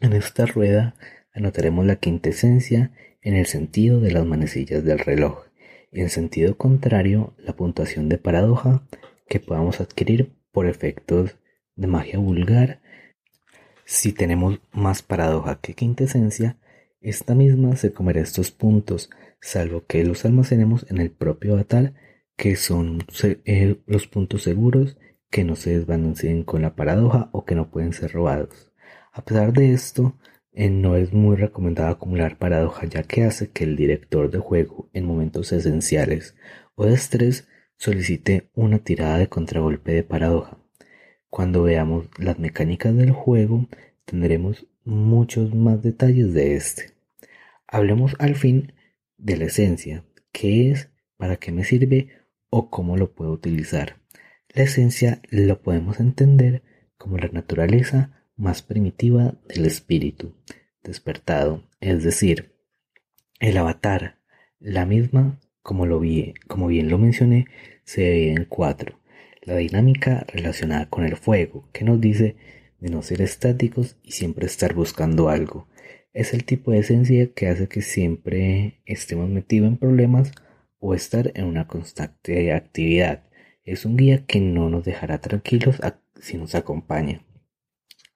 En 0.00 0.12
esta 0.12 0.46
rueda 0.46 0.94
anotaremos 1.32 1.86
la 1.86 1.96
quintesencia 1.96 2.92
en 3.22 3.34
el 3.34 3.46
sentido 3.46 4.00
de 4.00 4.12
las 4.12 4.26
manecillas 4.26 4.84
del 4.84 4.98
reloj 4.98 5.44
y 5.92 6.00
en 6.00 6.10
sentido 6.10 6.56
contrario 6.56 7.34
la 7.38 7.54
puntuación 7.54 8.08
de 8.08 8.18
paradoja 8.18 8.86
que 9.28 9.40
podamos 9.40 9.80
adquirir 9.80 10.32
por 10.52 10.66
efectos 10.66 11.36
de 11.76 11.86
magia 11.86 12.18
vulgar 12.18 12.80
si 13.90 14.12
tenemos 14.12 14.60
más 14.70 15.02
paradoja 15.02 15.58
que 15.60 15.74
quintesencia, 15.74 16.56
esta 17.00 17.34
misma 17.34 17.74
se 17.74 17.92
comerá 17.92 18.20
estos 18.20 18.52
puntos, 18.52 19.10
salvo 19.40 19.84
que 19.84 20.04
los 20.04 20.24
almacenemos 20.24 20.86
en 20.90 20.98
el 20.98 21.10
propio 21.10 21.54
avatar, 21.54 21.94
que 22.36 22.54
son 22.54 23.04
eh, 23.24 23.78
los 23.86 24.06
puntos 24.06 24.44
seguros 24.44 24.96
que 25.30 25.44
no 25.44 25.56
se 25.56 25.70
desvanecen 25.70 26.42
con 26.42 26.62
la 26.62 26.74
paradoja 26.74 27.30
o 27.32 27.44
que 27.44 27.54
no 27.54 27.70
pueden 27.70 27.92
ser 27.92 28.12
robados. 28.12 28.70
A 29.12 29.24
pesar 29.24 29.52
de 29.52 29.72
esto, 29.72 30.16
eh, 30.52 30.68
no 30.68 30.96
es 30.96 31.12
muy 31.12 31.36
recomendado 31.36 31.88
acumular 31.90 32.36
paradoja 32.38 32.86
ya 32.86 33.04
que 33.04 33.24
hace 33.24 33.50
que 33.50 33.64
el 33.64 33.76
director 33.76 34.30
de 34.30 34.38
juego 34.38 34.90
en 34.92 35.04
momentos 35.06 35.52
esenciales 35.52 36.34
o 36.74 36.86
de 36.86 36.94
estrés 36.94 37.46
solicite 37.76 38.50
una 38.54 38.80
tirada 38.80 39.18
de 39.18 39.28
contragolpe 39.28 39.92
de 39.92 40.02
paradoja. 40.02 40.58
Cuando 41.28 41.62
veamos 41.62 42.08
las 42.18 42.38
mecánicas 42.38 42.96
del 42.96 43.12
juego, 43.12 43.68
tendremos 44.04 44.66
muchos 44.84 45.54
más 45.54 45.80
detalles 45.82 46.34
de 46.34 46.56
este. 46.56 46.90
Hablemos 47.68 48.16
al 48.18 48.34
fin 48.34 48.72
de 49.16 49.36
la 49.36 49.44
esencia, 49.44 50.04
qué 50.32 50.72
es, 50.72 50.90
para 51.16 51.36
qué 51.36 51.52
me 51.52 51.64
sirve 51.64 52.08
o 52.48 52.68
cómo 52.70 52.96
lo 52.96 53.12
puedo 53.12 53.30
utilizar. 53.30 53.99
La 54.52 54.64
esencia 54.64 55.20
lo 55.30 55.62
podemos 55.62 56.00
entender 56.00 56.62
como 56.96 57.18
la 57.18 57.28
naturaleza 57.28 58.24
más 58.36 58.62
primitiva 58.62 59.34
del 59.48 59.66
espíritu 59.66 60.34
despertado, 60.82 61.62
es 61.80 62.02
decir, 62.02 62.54
el 63.38 63.56
avatar, 63.56 64.18
la 64.58 64.86
misma, 64.86 65.40
como, 65.62 65.86
lo 65.86 66.00
vi, 66.00 66.34
como 66.48 66.66
bien 66.66 66.88
lo 66.88 66.98
mencioné, 66.98 67.46
se 67.84 68.02
divide 68.02 68.32
en 68.32 68.44
cuatro 68.44 69.00
la 69.42 69.56
dinámica 69.56 70.26
relacionada 70.28 70.88
con 70.88 71.04
el 71.04 71.16
fuego, 71.16 71.68
que 71.72 71.84
nos 71.84 72.00
dice 72.00 72.36
de 72.78 72.90
no 72.90 73.02
ser 73.02 73.22
estáticos 73.22 73.96
y 74.02 74.12
siempre 74.12 74.46
estar 74.46 74.74
buscando 74.74 75.28
algo. 75.28 75.68
Es 76.12 76.34
el 76.34 76.44
tipo 76.44 76.72
de 76.72 76.78
esencia 76.78 77.32
que 77.32 77.48
hace 77.48 77.68
que 77.68 77.82
siempre 77.82 78.80
estemos 78.84 79.28
metidos 79.28 79.68
en 79.68 79.76
problemas 79.76 80.32
o 80.78 80.94
estar 80.94 81.32
en 81.34 81.44
una 81.44 81.66
constante 81.66 82.52
actividad. 82.52 83.24
Es 83.64 83.84
un 83.84 83.96
guía 83.96 84.24
que 84.26 84.40
no 84.40 84.70
nos 84.70 84.84
dejará 84.84 85.20
tranquilos 85.20 85.80
si 86.18 86.38
nos 86.38 86.54
acompaña. 86.54 87.22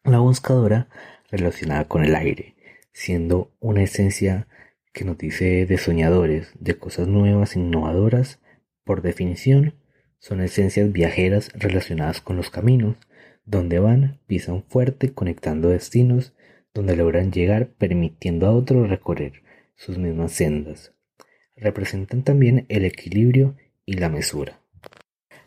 La 0.02 0.18
buscadora 0.18 0.88
relacionada 1.30 1.86
con 1.86 2.04
el 2.04 2.14
aire, 2.14 2.54
siendo 2.92 3.52
una 3.60 3.82
esencia 3.82 4.48
que 4.92 5.04
nos 5.04 5.18
dice 5.18 5.66
de 5.66 5.76
soñadores, 5.76 6.52
de 6.58 6.78
cosas 6.78 7.08
nuevas, 7.08 7.56
innovadoras, 7.56 8.40
por 8.84 9.02
definición, 9.02 9.74
son 10.18 10.40
esencias 10.40 10.92
viajeras 10.92 11.50
relacionadas 11.54 12.22
con 12.22 12.36
los 12.36 12.48
caminos, 12.48 12.96
donde 13.44 13.78
van, 13.78 14.20
pisan 14.26 14.64
fuerte, 14.64 15.12
conectando 15.12 15.68
destinos, 15.68 16.32
donde 16.72 16.96
logran 16.96 17.32
llegar 17.32 17.68
permitiendo 17.68 18.46
a 18.46 18.52
otros 18.52 18.88
recorrer 18.88 19.42
sus 19.76 19.98
mismas 19.98 20.32
sendas. 20.32 20.94
Representan 21.56 22.22
también 22.22 22.64
el 22.68 22.84
equilibrio 22.84 23.56
y 23.84 23.94
la 23.94 24.08
mesura. 24.08 24.63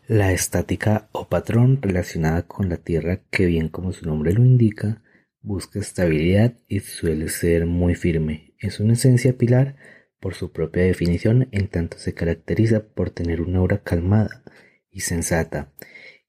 La 0.09 0.31
estática 0.31 1.09
o 1.11 1.27
patrón 1.27 1.81
relacionada 1.81 2.43
con 2.43 2.69
la 2.69 2.77
Tierra, 2.77 3.19
que 3.29 3.45
bien 3.45 3.67
como 3.67 3.91
su 3.91 4.05
nombre 4.05 4.31
lo 4.31 4.45
indica, 4.45 5.01
busca 5.41 5.79
estabilidad 5.79 6.53
y 6.69 6.79
suele 6.79 7.27
ser 7.27 7.65
muy 7.65 7.93
firme. 7.93 8.53
Es 8.57 8.79
una 8.79 8.93
esencia 8.93 9.37
pilar 9.37 9.75
por 10.21 10.33
su 10.33 10.53
propia 10.53 10.83
definición, 10.83 11.49
en 11.51 11.67
tanto 11.67 11.97
se 11.97 12.13
caracteriza 12.13 12.87
por 12.87 13.09
tener 13.09 13.41
una 13.41 13.59
aura 13.59 13.83
calmada 13.83 14.43
y 14.91 15.01
sensata. 15.01 15.73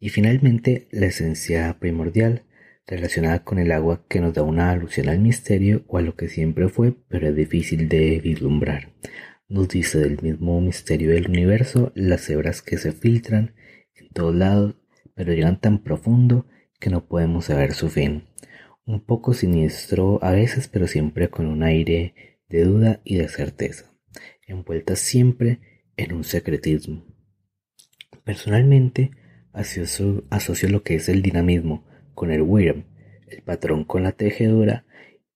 Y 0.01 0.09
finalmente 0.09 0.89
la 0.91 1.07
esencia 1.07 1.77
primordial, 1.79 2.47
relacionada 2.85 3.45
con 3.45 3.61
el 3.61 3.71
agua 3.71 4.05
que 4.09 4.19
nos 4.19 4.35
da 4.35 4.43
una 4.43 4.73
alusión 4.73 5.09
al 5.09 5.21
misterio 5.21 5.85
o 5.87 5.99
a 5.99 6.03
lo 6.03 6.17
que 6.17 6.29
siempre 6.29 6.69
fue, 6.69 6.97
pero 7.09 7.29
es 7.29 7.37
difícil 7.37 7.89
de 7.89 8.19
vislumbrar. 8.19 8.93
Nos 9.49 9.69
dice 9.69 10.01
del 10.01 10.21
mismo 10.21 10.61
misterio 10.61 11.11
del 11.11 11.29
universo 11.29 11.93
las 11.95 12.29
hebras 12.29 12.61
que 12.61 12.77
se 12.77 12.91
filtran 12.91 13.55
todos 14.13 14.35
lados, 14.35 14.75
pero 15.15 15.33
llegan 15.33 15.61
tan 15.61 15.83
profundo 15.83 16.47
que 16.79 16.91
no 16.91 17.07
podemos 17.07 17.47
saber 17.47 17.73
su 17.75 17.89
fin. 17.89 18.25
Un 18.85 19.05
poco 19.05 19.35
siniestro 19.35 20.19
a 20.23 20.33
veces, 20.33 20.69
pero 20.69 20.87
siempre 20.87 21.29
con 21.29 21.47
un 21.47 21.63
aire 21.63 22.15
de 22.49 22.65
duda 22.65 23.01
y 23.05 23.17
de 23.17 23.29
certeza, 23.29 23.93
envuelta 24.47 24.97
siempre 24.97 25.61
en 25.97 26.15
un 26.15 26.25
secretismo. 26.25 27.05
Personalmente, 28.25 29.11
asocio, 29.53 30.69
lo 30.69 30.83
que 30.83 30.95
es 30.95 31.09
el 31.09 31.23
dinamismo 31.23 31.85
con 32.15 32.31
el 32.31 32.43
Wyrm, 32.43 32.85
el 33.29 33.43
patrón 33.43 33.85
con 33.85 34.03
la 34.03 34.13
tejedora 34.13 34.87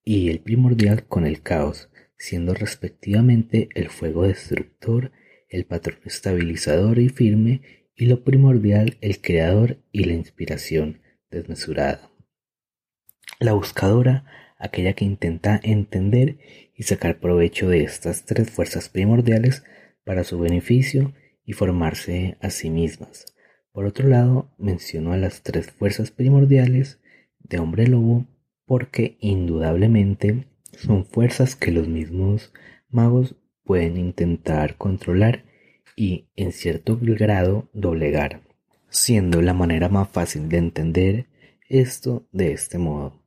y 0.04 0.30
el 0.30 0.40
primordial 0.40 1.04
con 1.04 1.26
el 1.26 1.42
caos, 1.42 1.90
siendo 2.16 2.54
respectivamente 2.54 3.68
el 3.74 3.88
fuego 3.88 4.22
destructor, 4.22 5.12
el 5.48 5.64
patrón 5.64 5.98
estabilizador 6.04 6.98
y 6.98 7.08
firme, 7.08 7.62
y 7.94 8.06
lo 8.06 8.24
primordial 8.24 8.96
el 9.00 9.20
creador 9.20 9.78
y 9.92 10.04
la 10.04 10.14
inspiración 10.14 11.00
desmesurada. 11.30 12.10
La 13.38 13.52
buscadora, 13.52 14.24
aquella 14.58 14.92
que 14.92 15.04
intenta 15.04 15.60
entender 15.62 16.38
y 16.76 16.84
sacar 16.84 17.18
provecho 17.18 17.68
de 17.68 17.82
estas 17.82 18.24
tres 18.24 18.50
fuerzas 18.50 18.88
primordiales 18.88 19.64
para 20.04 20.24
su 20.24 20.38
beneficio 20.38 21.12
y 21.44 21.52
formarse 21.52 22.36
a 22.40 22.50
sí 22.50 22.70
mismas. 22.70 23.26
Por 23.72 23.86
otro 23.86 24.08
lado, 24.08 24.52
menciono 24.58 25.12
a 25.12 25.16
las 25.16 25.42
tres 25.42 25.70
fuerzas 25.70 26.10
primordiales 26.10 27.00
de 27.38 27.58
hombre 27.58 27.86
lobo 27.86 28.26
porque 28.66 29.16
indudablemente 29.20 30.46
son 30.72 31.04
fuerzas 31.04 31.56
que 31.56 31.72
los 31.72 31.88
mismos 31.88 32.52
magos 32.88 33.36
pueden 33.64 33.96
intentar 33.96 34.76
controlar 34.76 35.44
y 35.96 36.26
en 36.36 36.52
cierto 36.52 36.98
grado 37.00 37.68
doblegar, 37.72 38.42
siendo 38.88 39.42
la 39.42 39.54
manera 39.54 39.88
más 39.88 40.08
fácil 40.08 40.48
de 40.48 40.58
entender 40.58 41.26
esto 41.68 42.26
de 42.32 42.52
este 42.52 42.78
modo. 42.78 43.22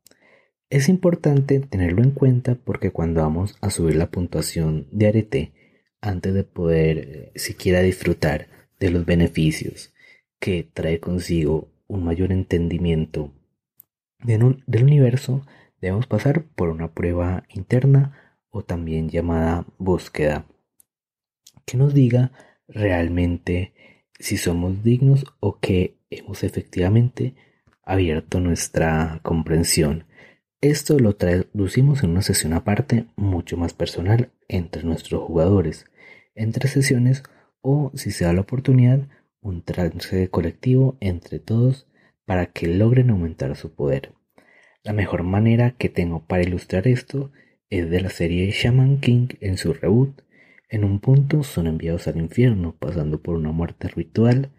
Es 0.69 0.89
importante 0.89 1.59
tenerlo 1.59 2.03
en 2.03 2.11
cuenta 2.11 2.55
porque 2.55 2.91
cuando 2.91 3.21
vamos 3.21 3.55
a 3.61 3.69
subir 3.69 3.95
la 3.95 4.09
puntuación 4.09 4.87
de 4.91 5.07
arete 5.07 5.53
antes 6.01 6.33
de 6.33 6.43
poder 6.43 6.97
eh, 6.97 7.31
siquiera 7.35 7.81
disfrutar 7.81 8.47
de 8.79 8.89
los 8.89 9.05
beneficios 9.05 9.93
que 10.39 10.67
trae 10.73 10.99
consigo 10.99 11.69
un 11.87 12.03
mayor 12.03 12.31
entendimiento 12.31 13.31
del 14.23 14.83
universo, 14.83 15.45
debemos 15.81 16.07
pasar 16.07 16.43
por 16.55 16.69
una 16.69 16.93
prueba 16.93 17.43
interna 17.49 18.41
o 18.49 18.63
también 18.63 19.09
llamada 19.09 19.65
búsqueda, 19.77 20.45
que 21.65 21.77
nos 21.77 21.93
diga 21.93 22.31
realmente 22.67 23.73
si 24.19 24.37
somos 24.37 24.83
dignos 24.83 25.25
o 25.39 25.59
que 25.59 25.97
hemos 26.09 26.43
efectivamente 26.43 27.35
abierto 27.83 28.39
nuestra 28.39 29.19
comprensión. 29.23 30.05
Esto 30.61 30.97
lo 30.99 31.15
traducimos 31.15 32.03
en 32.03 32.11
una 32.11 32.21
sesión 32.21 32.53
aparte 32.53 33.05
mucho 33.15 33.57
más 33.57 33.73
personal 33.73 34.31
entre 34.47 34.83
nuestros 34.83 35.21
jugadores, 35.21 35.85
entre 36.33 36.67
sesiones 36.67 37.23
o, 37.61 37.91
si 37.95 38.11
se 38.11 38.25
da 38.25 38.33
la 38.33 38.41
oportunidad, 38.41 39.07
un 39.41 39.63
trance 39.63 40.29
colectivo 40.29 40.97
entre 41.01 41.39
todos 41.39 41.87
para 42.25 42.47
que 42.47 42.67
logren 42.67 43.11
aumentar 43.11 43.55
su 43.55 43.75
poder. 43.75 44.13
La 44.83 44.93
mejor 44.93 45.23
manera 45.23 45.71
que 45.71 45.89
tengo 45.89 46.25
para 46.25 46.43
ilustrar 46.43 46.87
esto 46.87 47.31
es 47.69 47.89
de 47.89 48.01
la 48.01 48.09
serie 48.09 48.51
Shaman 48.51 48.99
King 48.99 49.29
en 49.41 49.57
su 49.57 49.73
reboot. 49.73 50.21
En 50.69 50.83
un 50.83 50.99
punto 50.99 51.43
son 51.43 51.67
enviados 51.67 52.07
al 52.07 52.17
infierno 52.17 52.75
pasando 52.77 53.21
por 53.21 53.35
una 53.35 53.51
muerte 53.51 53.87
ritual. 53.87 54.51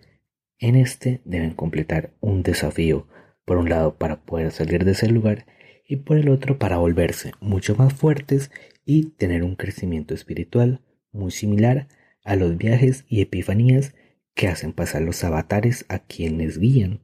En 0.59 0.77
este 0.77 1.21
deben 1.25 1.55
completar 1.55 2.13
un 2.21 2.43
desafío, 2.43 3.09
por 3.45 3.59
un 3.59 3.69
lado 3.69 3.97
para 3.97 4.25
poder 4.25 4.53
salir 4.53 4.85
de 4.85 4.93
ese 4.93 5.09
lugar 5.09 5.47
y 5.89 5.97
por 5.97 6.19
el 6.19 6.29
otro 6.29 6.59
para 6.59 6.79
volverse 6.79 7.33
mucho 7.41 7.77
más 7.77 7.93
fuertes 7.93 8.51
y 8.85 9.11
tener 9.11 9.43
un 9.43 9.57
crecimiento 9.57 10.15
espiritual 10.15 10.81
muy 11.13 11.31
similar 11.31 11.89
a 12.25 12.37
los 12.37 12.57
viajes 12.57 13.05
y 13.09 13.21
epifanías 13.21 13.95
que 14.35 14.49
hacen 14.49 14.73
pasar 14.73 15.03
los 15.03 15.23
avatares 15.25 15.87
a 15.89 16.01
quienes 16.01 16.59
guían. 16.59 17.01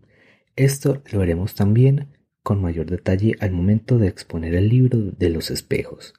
Esto 0.56 1.02
lo 1.10 1.20
veremos 1.20 1.54
también 1.54 2.08
con 2.42 2.60
mayor 2.60 2.86
detalle 2.86 3.36
al 3.40 3.52
momento 3.52 3.98
de 3.98 4.08
exponer 4.08 4.54
el 4.54 4.68
libro 4.68 4.98
de 4.98 5.30
los 5.30 5.50
espejos. 5.50 6.14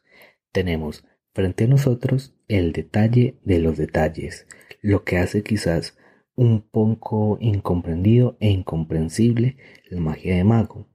Tenemos 0.51 1.05
frente 1.33 1.65
a 1.65 1.67
nosotros 1.67 2.35
el 2.47 2.71
detalle 2.71 3.35
de 3.43 3.59
los 3.59 3.77
detalles, 3.77 4.47
lo 4.81 5.03
que 5.03 5.17
hace 5.17 5.43
quizás 5.43 5.97
un 6.35 6.61
poco 6.61 7.37
incomprendido 7.39 8.37
e 8.39 8.49
incomprensible 8.49 9.57
la 9.89 9.99
magia 9.99 10.35
de 10.35 10.43
mago, 10.43 10.87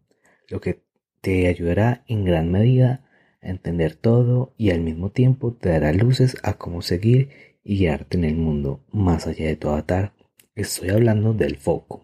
lo 0.49 0.61
que 0.61 0.83
te 1.21 1.49
ayudará 1.49 2.05
en 2.07 2.25
gran 2.25 2.51
medida 2.51 3.05
a 3.43 3.49
entender 3.49 3.95
todo 3.95 4.55
y 4.57 4.71
al 4.71 4.81
mismo 4.81 5.11
tiempo 5.11 5.53
te 5.55 5.69
dará 5.69 5.93
luces 5.93 6.37
a 6.43 6.55
cómo 6.55 6.83
seguir 6.83 7.31
y 7.63 7.79
guiarte 7.79 8.17
en 8.17 8.25
el 8.25 8.37
mundo 8.37 8.85
más 8.91 9.27
allá 9.27 9.47
de 9.47 9.57
tu 9.57 9.69
avatar. 9.69 10.15
Estoy 10.55 10.91
hablando 10.91 11.35
del 11.35 11.57
foco. 11.57 12.03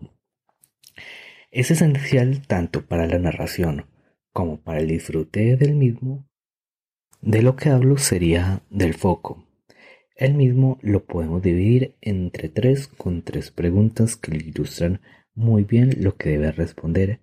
Es 1.50 1.70
esencial 1.70 2.46
tanto 2.46 2.86
para 2.86 3.06
la 3.06 3.18
narración 3.18 3.86
como 4.32 4.60
para 4.60 4.80
el 4.80 4.88
disfrute 4.88 5.56
del 5.56 5.74
mismo. 5.74 6.28
De 7.26 7.40
lo 7.40 7.56
que 7.56 7.70
hablo 7.70 7.96
sería 7.96 8.60
del 8.68 8.92
foco. 8.92 9.46
El 10.14 10.34
mismo 10.34 10.78
lo 10.82 11.06
podemos 11.06 11.40
dividir 11.40 11.96
entre 12.02 12.50
tres 12.50 12.86
con 12.86 13.22
tres 13.22 13.50
preguntas 13.50 14.16
que 14.16 14.36
ilustran 14.36 15.00
muy 15.34 15.64
bien 15.64 16.02
lo 16.02 16.16
que 16.16 16.28
debe 16.28 16.52
responder. 16.52 17.20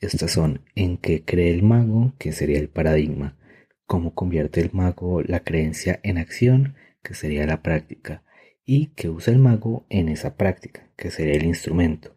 Estas 0.00 0.30
son 0.30 0.62
en 0.74 0.96
qué 0.96 1.26
cree 1.26 1.52
el 1.52 1.62
mago, 1.62 2.14
que 2.18 2.32
sería 2.32 2.58
el 2.58 2.70
paradigma, 2.70 3.36
cómo 3.84 4.14
convierte 4.14 4.62
el 4.62 4.70
mago 4.72 5.20
la 5.20 5.40
creencia 5.40 6.00
en 6.02 6.16
acción, 6.16 6.76
que 7.02 7.12
sería 7.12 7.44
la 7.46 7.62
práctica, 7.62 8.24
y 8.64 8.94
qué 8.96 9.10
usa 9.10 9.34
el 9.34 9.40
mago 9.40 9.84
en 9.90 10.08
esa 10.08 10.38
práctica, 10.38 10.88
que 10.96 11.10
sería 11.10 11.34
el 11.34 11.44
instrumento. 11.44 12.16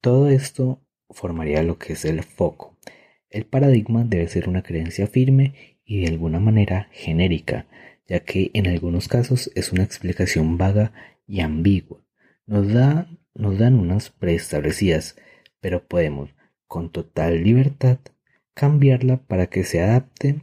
Todo 0.00 0.30
esto 0.30 0.82
formaría 1.10 1.62
lo 1.62 1.76
que 1.76 1.92
es 1.92 2.06
el 2.06 2.22
foco. 2.22 2.78
El 3.28 3.44
paradigma 3.44 4.04
debe 4.04 4.28
ser 4.28 4.48
una 4.48 4.62
creencia 4.62 5.06
firme 5.06 5.73
y 5.84 6.00
de 6.02 6.08
alguna 6.08 6.40
manera 6.40 6.88
genérica, 6.92 7.66
ya 8.06 8.20
que 8.20 8.50
en 8.54 8.66
algunos 8.66 9.08
casos 9.08 9.50
es 9.54 9.72
una 9.72 9.82
explicación 9.82 10.58
vaga 10.58 10.92
y 11.26 11.40
ambigua. 11.40 12.04
Nos, 12.46 12.72
da, 12.72 13.08
nos 13.34 13.58
dan 13.58 13.78
unas 13.78 14.10
preestablecidas, 14.10 15.16
pero 15.60 15.86
podemos, 15.86 16.34
con 16.66 16.90
total 16.90 17.42
libertad, 17.42 17.98
cambiarla 18.54 19.18
para 19.26 19.46
que 19.46 19.64
se 19.64 19.80
adapte 19.80 20.42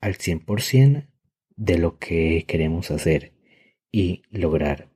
al 0.00 0.14
100% 0.16 1.08
de 1.56 1.78
lo 1.78 1.98
que 1.98 2.44
queremos 2.46 2.90
hacer 2.90 3.32
y 3.90 4.22
lograr. 4.30 4.90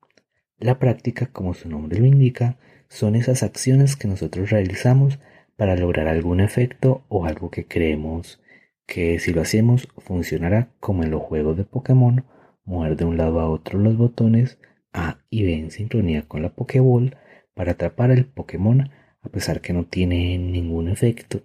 La 0.58 0.78
práctica, 0.78 1.26
como 1.26 1.54
su 1.54 1.68
nombre 1.68 1.98
lo 2.00 2.06
indica, 2.06 2.58
son 2.88 3.14
esas 3.14 3.42
acciones 3.42 3.96
que 3.96 4.08
nosotros 4.08 4.50
realizamos 4.50 5.18
para 5.56 5.76
lograr 5.76 6.08
algún 6.08 6.40
efecto 6.40 7.04
o 7.08 7.26
algo 7.26 7.50
que 7.50 7.66
creemos 7.66 8.40
que 8.86 9.18
si 9.18 9.32
lo 9.32 9.42
hacemos 9.42 9.88
funcionará 9.98 10.70
como 10.80 11.02
en 11.02 11.10
los 11.10 11.22
juegos 11.22 11.56
de 11.56 11.64
Pokémon, 11.64 12.24
mover 12.64 12.96
de 12.96 13.04
un 13.04 13.16
lado 13.16 13.40
a 13.40 13.48
otro 13.48 13.78
los 13.78 13.96
botones 13.96 14.58
A 14.92 15.18
y 15.30 15.44
B 15.44 15.54
en 15.54 15.70
sincronía 15.70 16.22
con 16.22 16.42
la 16.42 16.54
Pokéball 16.54 17.16
para 17.54 17.72
atrapar 17.72 18.10
al 18.10 18.26
Pokémon 18.26 18.90
a 19.22 19.28
pesar 19.28 19.60
que 19.60 19.72
no 19.72 19.86
tiene 19.86 20.38
ningún 20.38 20.88
efecto. 20.88 21.42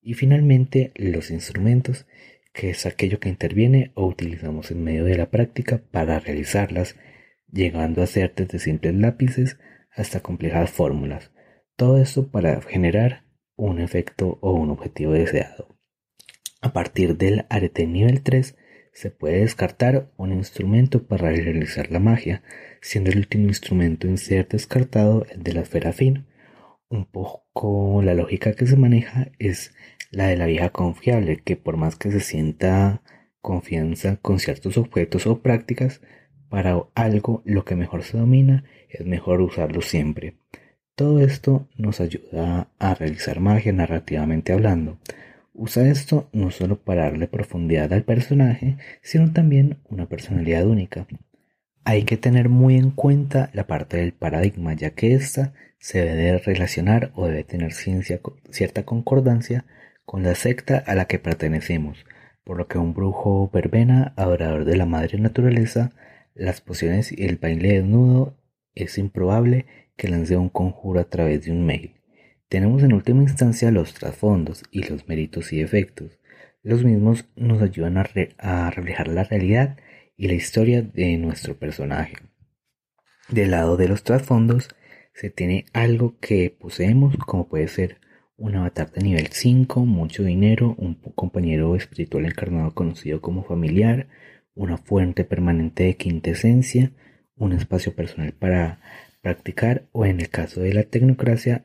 Y 0.00 0.14
finalmente 0.14 0.92
los 0.94 1.30
instrumentos, 1.30 2.06
que 2.52 2.70
es 2.70 2.86
aquello 2.86 3.18
que 3.18 3.28
interviene 3.28 3.92
o 3.94 4.06
utilizamos 4.06 4.70
en 4.70 4.84
medio 4.84 5.04
de 5.04 5.16
la 5.16 5.30
práctica 5.30 5.82
para 5.90 6.18
realizarlas, 6.18 6.96
llegando 7.50 8.02
a 8.02 8.06
ser 8.06 8.34
desde 8.34 8.58
simples 8.58 8.94
lápices 8.94 9.58
hasta 9.90 10.20
complejas 10.20 10.70
fórmulas. 10.70 11.32
Todo 11.76 12.00
esto 12.00 12.30
para 12.30 12.60
generar 12.60 13.24
un 13.56 13.80
efecto 13.80 14.38
o 14.40 14.52
un 14.52 14.70
objetivo 14.70 15.12
deseado. 15.12 15.77
A 16.60 16.72
partir 16.72 17.16
del 17.16 17.46
arete 17.50 17.86
nivel 17.86 18.22
3 18.22 18.56
se 18.92 19.10
puede 19.10 19.40
descartar 19.40 20.10
un 20.16 20.32
instrumento 20.32 21.06
para 21.06 21.30
realizar 21.30 21.92
la 21.92 22.00
magia, 22.00 22.42
siendo 22.80 23.10
el 23.10 23.18
último 23.18 23.46
instrumento 23.46 24.08
en 24.08 24.18
ser 24.18 24.48
descartado 24.48 25.24
el 25.30 25.44
de 25.44 25.52
la 25.52 25.60
esfera 25.60 25.92
fin. 25.92 26.26
Un 26.88 27.04
poco 27.04 28.02
la 28.02 28.14
lógica 28.14 28.54
que 28.54 28.66
se 28.66 28.76
maneja 28.76 29.30
es 29.38 29.72
la 30.10 30.26
de 30.26 30.36
la 30.36 30.46
vieja 30.46 30.70
confiable, 30.70 31.36
que 31.36 31.56
por 31.56 31.76
más 31.76 31.94
que 31.94 32.10
se 32.10 32.20
sienta 32.20 33.02
confianza 33.40 34.16
con 34.16 34.40
ciertos 34.40 34.78
objetos 34.78 35.28
o 35.28 35.42
prácticas, 35.42 36.00
para 36.48 36.82
algo 36.94 37.42
lo 37.44 37.64
que 37.64 37.76
mejor 37.76 38.02
se 38.02 38.18
domina 38.18 38.64
es 38.88 39.06
mejor 39.06 39.42
usarlo 39.42 39.80
siempre. 39.80 40.38
Todo 40.96 41.20
esto 41.20 41.68
nos 41.76 42.00
ayuda 42.00 42.72
a 42.80 42.94
realizar 42.94 43.38
magia 43.38 43.72
narrativamente 43.72 44.52
hablando. 44.52 44.98
Usa 45.60 45.88
esto 45.88 46.28
no 46.32 46.52
solo 46.52 46.80
para 46.80 47.02
darle 47.02 47.26
profundidad 47.26 47.92
al 47.92 48.04
personaje, 48.04 48.76
sino 49.02 49.32
también 49.32 49.78
una 49.88 50.06
personalidad 50.06 50.64
única. 50.64 51.08
Hay 51.82 52.04
que 52.04 52.16
tener 52.16 52.48
muy 52.48 52.76
en 52.76 52.92
cuenta 52.92 53.50
la 53.52 53.66
parte 53.66 53.96
del 53.96 54.12
paradigma, 54.12 54.74
ya 54.74 54.90
que 54.90 55.14
ésta 55.14 55.54
se 55.80 56.04
debe 56.04 56.38
relacionar 56.38 57.10
o 57.16 57.26
debe 57.26 57.42
tener 57.42 57.72
cierta 57.72 58.84
concordancia 58.84 59.64
con 60.04 60.22
la 60.22 60.36
secta 60.36 60.78
a 60.78 60.94
la 60.94 61.06
que 61.06 61.18
pertenecemos, 61.18 62.06
por 62.44 62.56
lo 62.56 62.68
que 62.68 62.78
un 62.78 62.94
brujo 62.94 63.50
verbena, 63.52 64.12
adorador 64.14 64.64
de 64.64 64.76
la 64.76 64.86
madre 64.86 65.18
naturaleza, 65.18 65.90
las 66.36 66.60
pociones 66.60 67.10
y 67.10 67.24
el 67.24 67.36
baile 67.36 67.80
desnudo 67.80 68.36
es 68.76 68.96
improbable 68.96 69.66
que 69.96 70.06
lance 70.06 70.36
un 70.36 70.50
conjuro 70.50 71.00
a 71.00 71.10
través 71.10 71.46
de 71.46 71.50
un 71.50 71.66
mail. 71.66 71.97
Tenemos 72.48 72.82
en 72.82 72.94
última 72.94 73.22
instancia 73.22 73.70
los 73.70 73.92
trasfondos 73.92 74.62
y 74.70 74.82
los 74.84 75.06
méritos 75.06 75.52
y 75.52 75.60
efectos. 75.60 76.18
Los 76.62 76.82
mismos 76.82 77.28
nos 77.36 77.60
ayudan 77.60 77.98
a, 77.98 78.06
a 78.38 78.70
reflejar 78.70 79.08
la 79.08 79.24
realidad 79.24 79.76
y 80.16 80.28
la 80.28 80.34
historia 80.34 80.82
de 80.82 81.16
nuestro 81.18 81.58
personaje. 81.58 82.16
Del 83.28 83.50
lado 83.50 83.76
de 83.76 83.88
los 83.88 84.02
trasfondos 84.02 84.68
se 85.12 85.28
tiene 85.28 85.66
algo 85.74 86.18
que 86.20 86.50
poseemos 86.50 87.16
como 87.18 87.48
puede 87.48 87.68
ser 87.68 87.98
un 88.38 88.54
avatar 88.54 88.92
de 88.92 89.02
nivel 89.02 89.26
5, 89.26 89.84
mucho 89.84 90.22
dinero, 90.22 90.74
un 90.78 90.94
compañero 90.94 91.74
espiritual 91.76 92.24
encarnado 92.24 92.72
conocido 92.72 93.20
como 93.20 93.42
familiar, 93.42 94.06
una 94.54 94.78
fuente 94.78 95.24
permanente 95.24 95.82
de 95.82 95.96
quintesencia, 95.96 96.92
un 97.36 97.52
espacio 97.52 97.94
personal 97.94 98.32
para 98.32 98.80
practicar 99.20 99.88
o 99.92 100.06
en 100.06 100.20
el 100.20 100.30
caso 100.30 100.60
de 100.60 100.72
la 100.72 100.84
tecnocracia, 100.84 101.64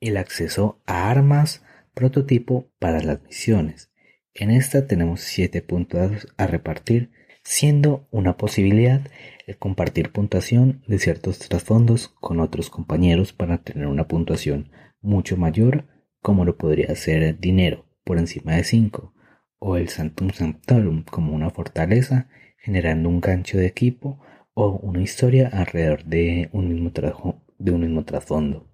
el 0.00 0.16
acceso 0.16 0.80
a 0.86 1.10
armas 1.10 1.64
prototipo 1.94 2.70
para 2.78 3.02
las 3.02 3.22
misiones. 3.22 3.90
En 4.34 4.50
esta 4.50 4.86
tenemos 4.86 5.20
7 5.20 5.62
puntos 5.62 6.28
a 6.36 6.46
repartir, 6.46 7.10
siendo 7.42 8.06
una 8.10 8.36
posibilidad 8.36 9.00
el 9.46 9.56
compartir 9.56 10.12
puntuación 10.12 10.82
de 10.86 10.98
ciertos 10.98 11.38
trasfondos 11.38 12.08
con 12.20 12.40
otros 12.40 12.70
compañeros 12.70 13.32
para 13.32 13.58
tener 13.58 13.86
una 13.86 14.06
puntuación 14.06 14.70
mucho 15.00 15.36
mayor, 15.36 15.86
como 16.20 16.44
lo 16.44 16.56
podría 16.56 16.94
ser 16.94 17.38
dinero 17.38 17.86
por 18.04 18.18
encima 18.18 18.54
de 18.54 18.64
5, 18.64 19.14
o 19.58 19.76
el 19.76 19.88
Santum 19.88 20.30
Sanctorum 20.30 21.04
como 21.04 21.34
una 21.34 21.50
fortaleza, 21.50 22.28
generando 22.58 23.08
un 23.08 23.20
gancho 23.20 23.58
de 23.58 23.66
equipo 23.66 24.20
o 24.54 24.72
una 24.76 25.02
historia 25.02 25.48
alrededor 25.52 26.04
de 26.04 26.48
un 26.52 26.68
mismo, 26.68 26.92
de 27.58 27.72
un 27.72 27.80
mismo 27.80 28.04
trasfondo. 28.04 28.70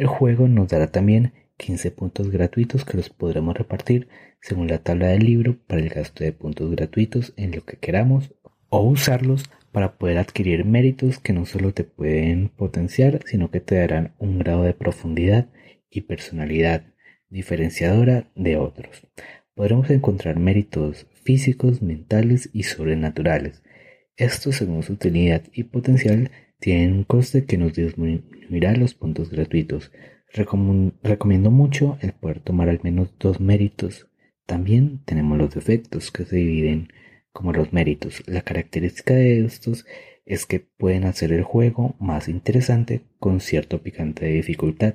El 0.00 0.06
juego 0.06 0.48
nos 0.48 0.68
dará 0.68 0.86
también 0.86 1.34
15 1.58 1.90
puntos 1.90 2.30
gratuitos 2.30 2.86
que 2.86 2.96
los 2.96 3.10
podremos 3.10 3.54
repartir 3.54 4.08
según 4.40 4.68
la 4.68 4.78
tabla 4.78 5.08
del 5.08 5.26
libro 5.26 5.58
para 5.66 5.82
el 5.82 5.90
gasto 5.90 6.24
de 6.24 6.32
puntos 6.32 6.70
gratuitos 6.70 7.34
en 7.36 7.54
lo 7.54 7.66
que 7.66 7.76
queramos 7.76 8.34
o 8.70 8.80
usarlos 8.80 9.44
para 9.72 9.98
poder 9.98 10.16
adquirir 10.16 10.64
méritos 10.64 11.18
que 11.18 11.34
no 11.34 11.44
solo 11.44 11.74
te 11.74 11.84
pueden 11.84 12.48
potenciar, 12.48 13.20
sino 13.26 13.50
que 13.50 13.60
te 13.60 13.74
darán 13.74 14.14
un 14.18 14.38
grado 14.38 14.62
de 14.62 14.72
profundidad 14.72 15.50
y 15.90 16.00
personalidad 16.00 16.94
diferenciadora 17.28 18.30
de 18.34 18.56
otros. 18.56 19.06
Podremos 19.52 19.90
encontrar 19.90 20.38
méritos 20.38 21.08
físicos, 21.12 21.82
mentales 21.82 22.48
y 22.54 22.62
sobrenaturales. 22.62 23.62
Estos, 24.16 24.56
según 24.56 24.82
su 24.82 24.94
utilidad 24.94 25.42
y 25.52 25.64
potencial, 25.64 26.30
tienen 26.60 26.92
un 26.92 27.04
coste 27.04 27.44
que 27.46 27.58
nos 27.58 27.74
disminuirá 27.74 28.74
los 28.76 28.94
puntos 28.94 29.30
gratuitos. 29.30 29.90
recomiendo 31.02 31.50
mucho 31.50 31.98
el 32.02 32.12
poder 32.12 32.40
tomar 32.40 32.68
al 32.68 32.80
menos 32.82 33.12
dos 33.18 33.40
méritos. 33.40 34.08
También 34.46 35.00
tenemos 35.04 35.38
los 35.38 35.54
defectos 35.54 36.10
que 36.10 36.24
se 36.24 36.36
dividen 36.36 36.88
como 37.32 37.52
los 37.52 37.72
méritos. 37.72 38.22
La 38.26 38.42
característica 38.42 39.14
de 39.14 39.44
estos 39.44 39.86
es 40.26 40.46
que 40.46 40.60
pueden 40.60 41.04
hacer 41.04 41.32
el 41.32 41.42
juego 41.42 41.96
más 41.98 42.28
interesante 42.28 43.02
con 43.18 43.40
cierto 43.40 43.82
picante 43.82 44.26
de 44.26 44.32
dificultad. 44.32 44.94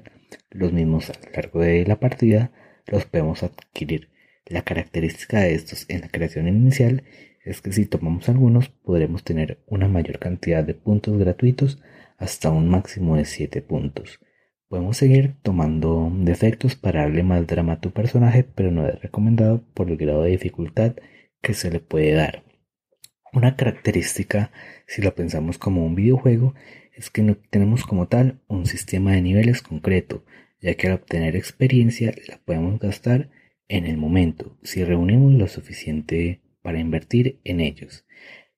Los 0.49 0.71
mismos 0.71 1.09
a 1.09 1.13
lo 1.13 1.31
largo 1.33 1.61
de 1.61 1.85
la 1.85 1.99
partida 1.99 2.51
los 2.87 3.05
podemos 3.05 3.43
adquirir. 3.43 4.09
La 4.45 4.61
característica 4.61 5.39
de 5.39 5.55
estos 5.55 5.85
en 5.89 6.01
la 6.01 6.09
creación 6.09 6.47
inicial 6.47 7.03
es 7.45 7.61
que 7.61 7.71
si 7.71 7.85
tomamos 7.85 8.27
algunos 8.27 8.69
podremos 8.69 9.23
tener 9.23 9.59
una 9.67 9.87
mayor 9.87 10.17
cantidad 10.19 10.63
de 10.63 10.73
puntos 10.73 11.17
gratuitos 11.17 11.79
hasta 12.17 12.49
un 12.49 12.67
máximo 12.67 13.15
de 13.15 13.25
7 13.25 13.61
puntos. 13.61 14.19
Podemos 14.67 14.97
seguir 14.97 15.35
tomando 15.43 16.11
defectos 16.11 16.75
para 16.75 17.01
darle 17.01 17.21
más 17.21 17.45
drama 17.45 17.73
a 17.73 17.79
tu 17.79 17.91
personaje, 17.91 18.43
pero 18.43 18.71
no 18.71 18.87
es 18.87 18.99
recomendado 18.99 19.63
por 19.75 19.91
el 19.91 19.97
grado 19.97 20.23
de 20.23 20.31
dificultad 20.31 20.95
que 21.41 21.53
se 21.53 21.69
le 21.69 21.79
puede 21.79 22.13
dar. 22.13 22.43
Una 23.31 23.55
característica, 23.55 24.51
si 24.87 25.03
lo 25.03 25.13
pensamos 25.13 25.59
como 25.59 25.85
un 25.85 25.93
videojuego, 25.93 26.55
es 26.95 27.11
que 27.11 27.21
no 27.21 27.35
tenemos 27.35 27.85
como 27.85 28.07
tal 28.07 28.41
un 28.47 28.65
sistema 28.65 29.11
de 29.11 29.21
niveles 29.21 29.61
concreto, 29.61 30.25
ya 30.61 30.73
que 30.73 30.87
al 30.87 30.93
obtener 30.93 31.35
experiencia 31.35 32.11
la 32.27 32.39
podemos 32.43 32.79
gastar 32.79 33.29
en 33.67 33.85
el 33.85 33.97
momento, 33.97 34.57
si 34.63 34.83
reunimos 34.83 35.33
lo 35.33 35.47
suficiente 35.47 36.41
para 36.65 36.79
invertir 36.79 37.39
en 37.43 37.59
ellos. 37.59 38.05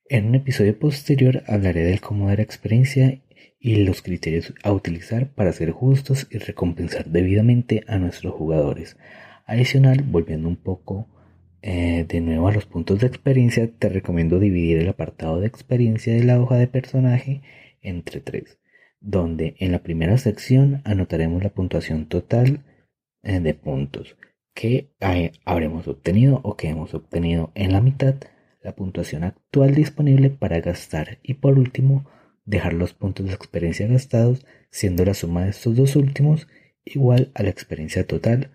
En 0.07 0.27
un 0.27 0.35
episodio 0.35 0.79
posterior 0.79 1.43
hablaré 1.45 1.83
del 1.83 1.99
cómo 1.99 2.29
dar 2.29 2.39
experiencia 2.39 3.21
y 3.59 3.83
los 3.83 4.01
criterios 4.01 4.53
a 4.63 4.71
utilizar 4.71 5.27
para 5.33 5.51
ser 5.51 5.71
justos 5.71 6.25
y 6.31 6.37
recompensar 6.37 7.07
debidamente 7.07 7.83
a 7.85 7.97
nuestros 7.97 8.33
jugadores. 8.33 8.95
Adicional, 9.45 10.03
volviendo 10.03 10.47
un 10.47 10.55
poco 10.55 11.09
eh, 11.61 12.05
de 12.07 12.21
nuevo 12.21 12.47
a 12.47 12.53
los 12.53 12.65
puntos 12.65 13.01
de 13.01 13.07
experiencia, 13.07 13.69
te 13.69 13.89
recomiendo 13.89 14.39
dividir 14.39 14.77
el 14.77 14.87
apartado 14.87 15.41
de 15.41 15.47
experiencia 15.47 16.13
de 16.13 16.23
la 16.23 16.39
hoja 16.39 16.55
de 16.55 16.67
personaje 16.67 17.41
entre 17.81 18.21
tres, 18.21 18.57
donde 19.01 19.57
en 19.59 19.73
la 19.73 19.79
primera 19.79 20.17
sección 20.17 20.81
anotaremos 20.85 21.43
la 21.43 21.49
puntuación 21.49 22.05
total 22.05 22.63
eh, 23.23 23.41
de 23.41 23.53
puntos 23.53 24.15
que 24.57 24.89
habremos 25.45 25.87
obtenido 25.87 26.41
o 26.43 26.57
que 26.57 26.67
hemos 26.67 26.95
obtenido 26.95 27.51
en 27.53 27.73
la 27.73 27.79
mitad, 27.79 28.15
la 28.63 28.75
puntuación 28.75 29.23
actual 29.23 29.75
disponible 29.75 30.31
para 30.31 30.59
gastar 30.61 31.19
y 31.21 31.35
por 31.35 31.59
último 31.59 32.09
dejar 32.43 32.73
los 32.73 32.95
puntos 32.95 33.27
de 33.27 33.35
experiencia 33.35 33.85
gastados 33.85 34.47
siendo 34.71 35.05
la 35.05 35.13
suma 35.13 35.43
de 35.43 35.51
estos 35.51 35.75
dos 35.75 35.95
últimos 35.95 36.47
igual 36.83 37.29
a 37.35 37.43
la 37.43 37.49
experiencia 37.49 38.07
total 38.07 38.49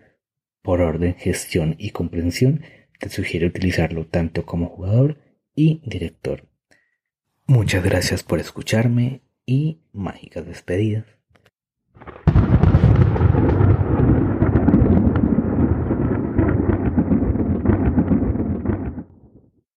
por 0.61 0.81
orden, 0.81 1.15
gestión 1.15 1.75
y 1.77 1.91
comprensión 1.91 2.63
te 2.99 3.07
sugiere 3.07 3.45
utilizarlo 3.45 4.05
tanto 4.05 4.45
como 4.45 4.67
jugador 4.67 5.19
y 5.55 5.81
director. 5.85 6.49
Muchas 7.45 7.81
gracias 7.81 8.23
por 8.23 8.41
escucharme 8.41 9.21
y 9.45 9.79
mágicas 9.93 10.45
despedidas. 10.45 11.05